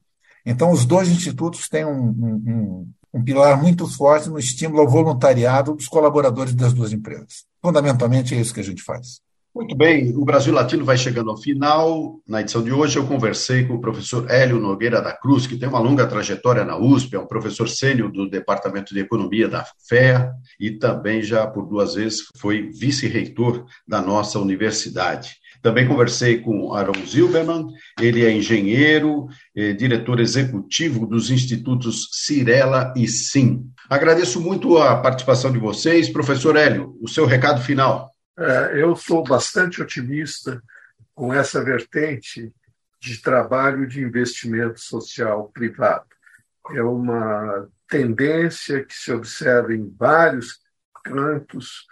Então, 0.45 0.71
os 0.71 0.85
dois 0.85 1.09
institutos 1.09 1.69
têm 1.69 1.85
um, 1.87 2.09
um, 2.11 2.91
um 3.15 3.25
pilar 3.25 3.61
muito 3.61 3.87
forte 3.89 4.29
no 4.29 4.39
estímulo 4.39 4.81
ao 4.81 4.89
voluntariado 4.89 5.75
dos 5.75 5.89
colaboradores 5.89 6.55
das 6.55 6.75
duas 6.75 6.93
empresas. 6.93 7.45
Fundamentalmente, 7.63 8.35
é 8.35 8.41
isso 8.41 8.53
que 8.53 8.61
a 8.61 8.65
gente 8.65 8.83
faz. 8.83 9.21
Muito 9.53 9.77
bem, 9.77 10.17
o 10.17 10.25
Brasil 10.25 10.55
Latino 10.55 10.85
vai 10.85 10.97
chegando 10.97 11.29
ao 11.29 11.37
final. 11.37 12.21
Na 12.27 12.41
edição 12.41 12.63
de 12.63 12.73
hoje, 12.73 12.97
eu 12.97 13.07
conversei 13.07 13.65
com 13.65 13.75
o 13.75 13.81
professor 13.81 14.31
Hélio 14.31 14.61
Nogueira 14.61 15.03
da 15.03 15.13
Cruz, 15.13 15.45
que 15.45 15.57
tem 15.57 15.69
uma 15.69 15.81
longa 15.81 16.07
trajetória 16.07 16.65
na 16.65 16.79
USP, 16.79 17.17
é 17.17 17.19
um 17.19 17.27
professor 17.27 17.69
sênior 17.69 18.13
do 18.13 18.31
Departamento 18.31 18.95
de 18.95 19.01
Economia 19.01 19.49
da 19.49 19.67
FEA 19.89 20.33
e 20.59 20.71
também 20.71 21.21
já 21.21 21.49
por 21.49 21.67
duas 21.67 21.97
vezes 21.97 22.27
foi 22.37 22.71
vice-reitor 22.71 23.67
da 23.87 24.01
nossa 24.01 24.39
universidade. 24.39 25.41
Também 25.61 25.87
conversei 25.87 26.39
com 26.39 26.73
Aaron 26.73 27.05
Zilberman, 27.05 27.67
ele 28.01 28.25
é 28.25 28.33
engenheiro, 28.33 29.27
é 29.55 29.73
diretor 29.73 30.21
executivo 30.21 31.07
dos 31.07 31.29
institutos 31.29 32.09
Cirela 32.13 32.95
e 32.97 33.09
Sim. 33.09 33.67
Agradeço 33.89 34.41
muito 34.41 34.79
a 34.79 34.97
participação 34.97 35.51
de 35.51 35.59
vocês. 35.59 36.09
Professor 36.09 36.57
Hélio, 36.57 36.97
o 37.03 37.09
seu 37.09 37.27
recado 37.27 37.61
final. 37.61 38.10
É, 38.41 38.83
eu 38.83 38.97
sou 38.97 39.23
bastante 39.23 39.83
otimista 39.83 40.63
com 41.15 41.33
essa 41.33 41.63
vertente 41.63 42.51
de 42.99 43.21
trabalho 43.21 43.87
de 43.87 44.03
investimento 44.03 44.81
social 44.81 45.51
privado. 45.53 46.07
É 46.71 46.83
uma 46.83 47.69
tendência 47.87 48.83
que 48.83 48.95
se 48.95 49.13
observa 49.13 49.75
em 49.75 49.95
vários 49.99 50.59
cantos, 51.05 51.87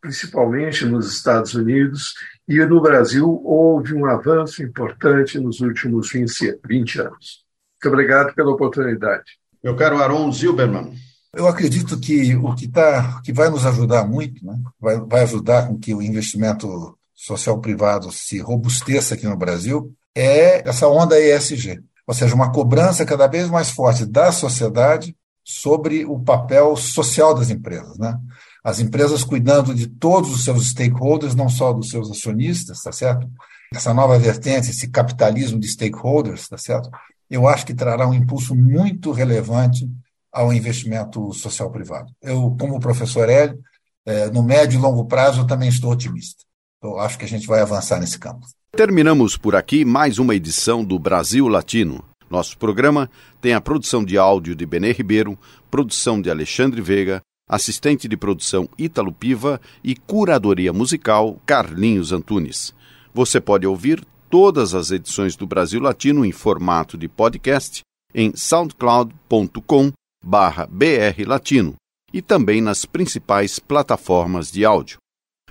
principalmente 0.00 0.86
nos 0.86 1.12
Estados 1.12 1.54
Unidos, 1.54 2.14
e 2.48 2.64
no 2.64 2.80
Brasil 2.80 3.28
houve 3.44 3.94
um 3.94 4.06
avanço 4.06 4.62
importante 4.62 5.38
nos 5.38 5.60
últimos 5.60 6.10
20, 6.10 6.58
20 6.66 7.00
anos. 7.02 7.44
Muito 7.74 7.94
obrigado 7.94 8.34
pela 8.34 8.50
oportunidade. 8.50 9.38
Meu 9.62 9.76
caro 9.76 10.02
Aron 10.02 10.32
Zilberman, 10.32 10.94
eu 11.34 11.48
acredito 11.48 11.98
que 11.98 12.34
o 12.36 12.54
que, 12.54 12.68
tá, 12.68 13.20
que 13.22 13.32
vai 13.32 13.48
nos 13.48 13.64
ajudar 13.64 14.06
muito, 14.06 14.44
né, 14.44 14.58
vai, 14.78 15.00
vai 15.00 15.22
ajudar 15.22 15.66
com 15.66 15.78
que 15.78 15.94
o 15.94 16.02
investimento 16.02 16.96
social 17.14 17.60
privado 17.60 18.12
se 18.12 18.38
robusteça 18.38 19.14
aqui 19.14 19.26
no 19.26 19.36
Brasil, 19.36 19.94
é 20.14 20.68
essa 20.68 20.88
onda 20.88 21.18
ESG, 21.18 21.82
ou 22.06 22.14
seja, 22.14 22.34
uma 22.34 22.52
cobrança 22.52 23.06
cada 23.06 23.26
vez 23.26 23.48
mais 23.48 23.70
forte 23.70 24.04
da 24.04 24.30
sociedade 24.30 25.16
sobre 25.44 26.04
o 26.04 26.18
papel 26.18 26.76
social 26.76 27.34
das 27.34 27.50
empresas, 27.50 27.96
né? 27.98 28.18
As 28.62 28.78
empresas 28.78 29.24
cuidando 29.24 29.74
de 29.74 29.88
todos 29.88 30.32
os 30.32 30.44
seus 30.44 30.68
stakeholders, 30.68 31.34
não 31.34 31.48
só 31.48 31.72
dos 31.72 31.88
seus 31.88 32.10
acionistas, 32.10 32.80
tá 32.82 32.92
certo? 32.92 33.28
Essa 33.74 33.92
nova 33.92 34.18
vertente, 34.18 34.70
esse 34.70 34.88
capitalismo 34.88 35.58
de 35.58 35.66
stakeholders, 35.66 36.48
tá 36.48 36.58
certo? 36.58 36.90
Eu 37.28 37.48
acho 37.48 37.66
que 37.66 37.74
trará 37.74 38.06
um 38.06 38.14
impulso 38.14 38.54
muito 38.54 39.10
relevante 39.10 39.88
ao 40.32 40.52
investimento 40.52 41.32
social 41.32 41.70
privado. 41.70 42.10
Eu, 42.22 42.56
como 42.58 42.80
professor 42.80 43.28
Hélio, 43.28 43.58
é, 44.06 44.30
no 44.30 44.42
médio 44.42 44.78
e 44.78 44.82
longo 44.82 45.04
prazo, 45.04 45.42
eu 45.42 45.46
também 45.46 45.68
estou 45.68 45.92
otimista. 45.92 46.42
Eu 46.82 46.98
acho 46.98 47.18
que 47.18 47.24
a 47.24 47.28
gente 47.28 47.46
vai 47.46 47.60
avançar 47.60 48.00
nesse 48.00 48.18
campo. 48.18 48.46
Terminamos 48.74 49.36
por 49.36 49.54
aqui 49.54 49.84
mais 49.84 50.18
uma 50.18 50.34
edição 50.34 50.82
do 50.82 50.98
Brasil 50.98 51.46
Latino. 51.46 52.02
Nosso 52.30 52.56
programa 52.56 53.10
tem 53.40 53.52
a 53.52 53.60
produção 53.60 54.02
de 54.02 54.16
áudio 54.16 54.54
de 54.56 54.64
Benê 54.64 54.92
Ribeiro, 54.92 55.38
produção 55.70 56.20
de 56.20 56.30
Alexandre 56.30 56.80
Veiga, 56.80 57.20
assistente 57.48 58.08
de 58.08 58.16
produção 58.16 58.66
Ítalo 58.78 59.12
Piva 59.12 59.60
e 59.84 59.94
curadoria 59.94 60.72
musical 60.72 61.38
Carlinhos 61.44 62.10
Antunes. 62.10 62.74
Você 63.12 63.38
pode 63.38 63.66
ouvir 63.66 64.02
todas 64.30 64.74
as 64.74 64.90
edições 64.90 65.36
do 65.36 65.46
Brasil 65.46 65.78
Latino 65.78 66.24
em 66.24 66.32
formato 66.32 66.96
de 66.96 67.06
podcast 67.06 67.82
em 68.14 68.34
soundcloud.com 68.34 69.92
barra 70.22 70.66
BR 70.66 71.26
Latino 71.26 71.74
e 72.12 72.22
também 72.22 72.60
nas 72.60 72.84
principais 72.84 73.58
plataformas 73.58 74.52
de 74.52 74.64
áudio. 74.64 74.98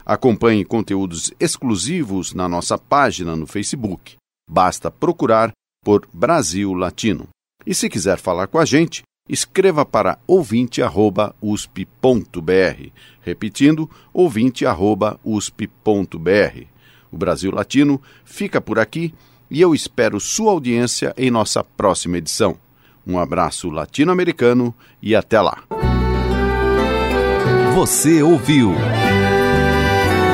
Acompanhe 0.06 0.66
conteúdos 0.66 1.32
exclusivos 1.40 2.34
na 2.34 2.48
nossa 2.48 2.78
página 2.78 3.36
no 3.36 3.46
Facebook. 3.46 4.16
Basta 4.50 4.90
procurar 4.90 5.52
por 5.84 6.08
Brasil 6.14 6.74
Latino. 6.74 7.28
E 7.66 7.74
se 7.74 7.90
quiser 7.90 8.18
falar 8.18 8.48
com 8.48 8.58
a 8.58 8.66
gente, 8.66 9.04
escreva 9.30 9.86
para 9.86 10.18
ouvinte@usp.br, 10.26 12.92
repetindo 13.22 13.90
ouvinte@usp.br. 14.14 16.66
O 17.12 17.18
Brasil 17.18 17.52
Latino 17.52 18.02
fica 18.24 18.62
por 18.62 18.80
aqui 18.80 19.14
e 19.50 19.62
eu 19.62 19.76
espero 19.76 20.20
sua 20.20 20.52
audiência 20.52 21.14
em 21.18 21.30
nossa 21.30 21.64
próxima 21.64 22.18
edição. 22.18 22.58
Um 23.06 23.18
abraço 23.18 23.70
latino-americano 23.70 24.74
e 25.02 25.16
até 25.16 25.40
lá. 25.42 25.58
Você 27.76 28.22
ouviu 28.22 28.76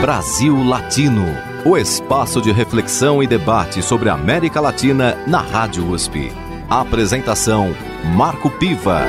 Brasil 0.02 0.64
Latino, 0.64 1.26
o 1.66 1.78
espaço 1.78 2.42
de 2.42 2.52
reflexão 2.52 3.22
e 3.22 3.28
debate 3.28 3.82
sobre 3.82 4.10
a 4.10 4.14
América 4.14 4.60
Latina 4.60 5.16
na 5.28 5.40
Rádio 5.40 5.90
USP. 5.90 6.32
Apresentação 6.70 7.74
Marco 8.16 8.50
Piva. 8.50 9.02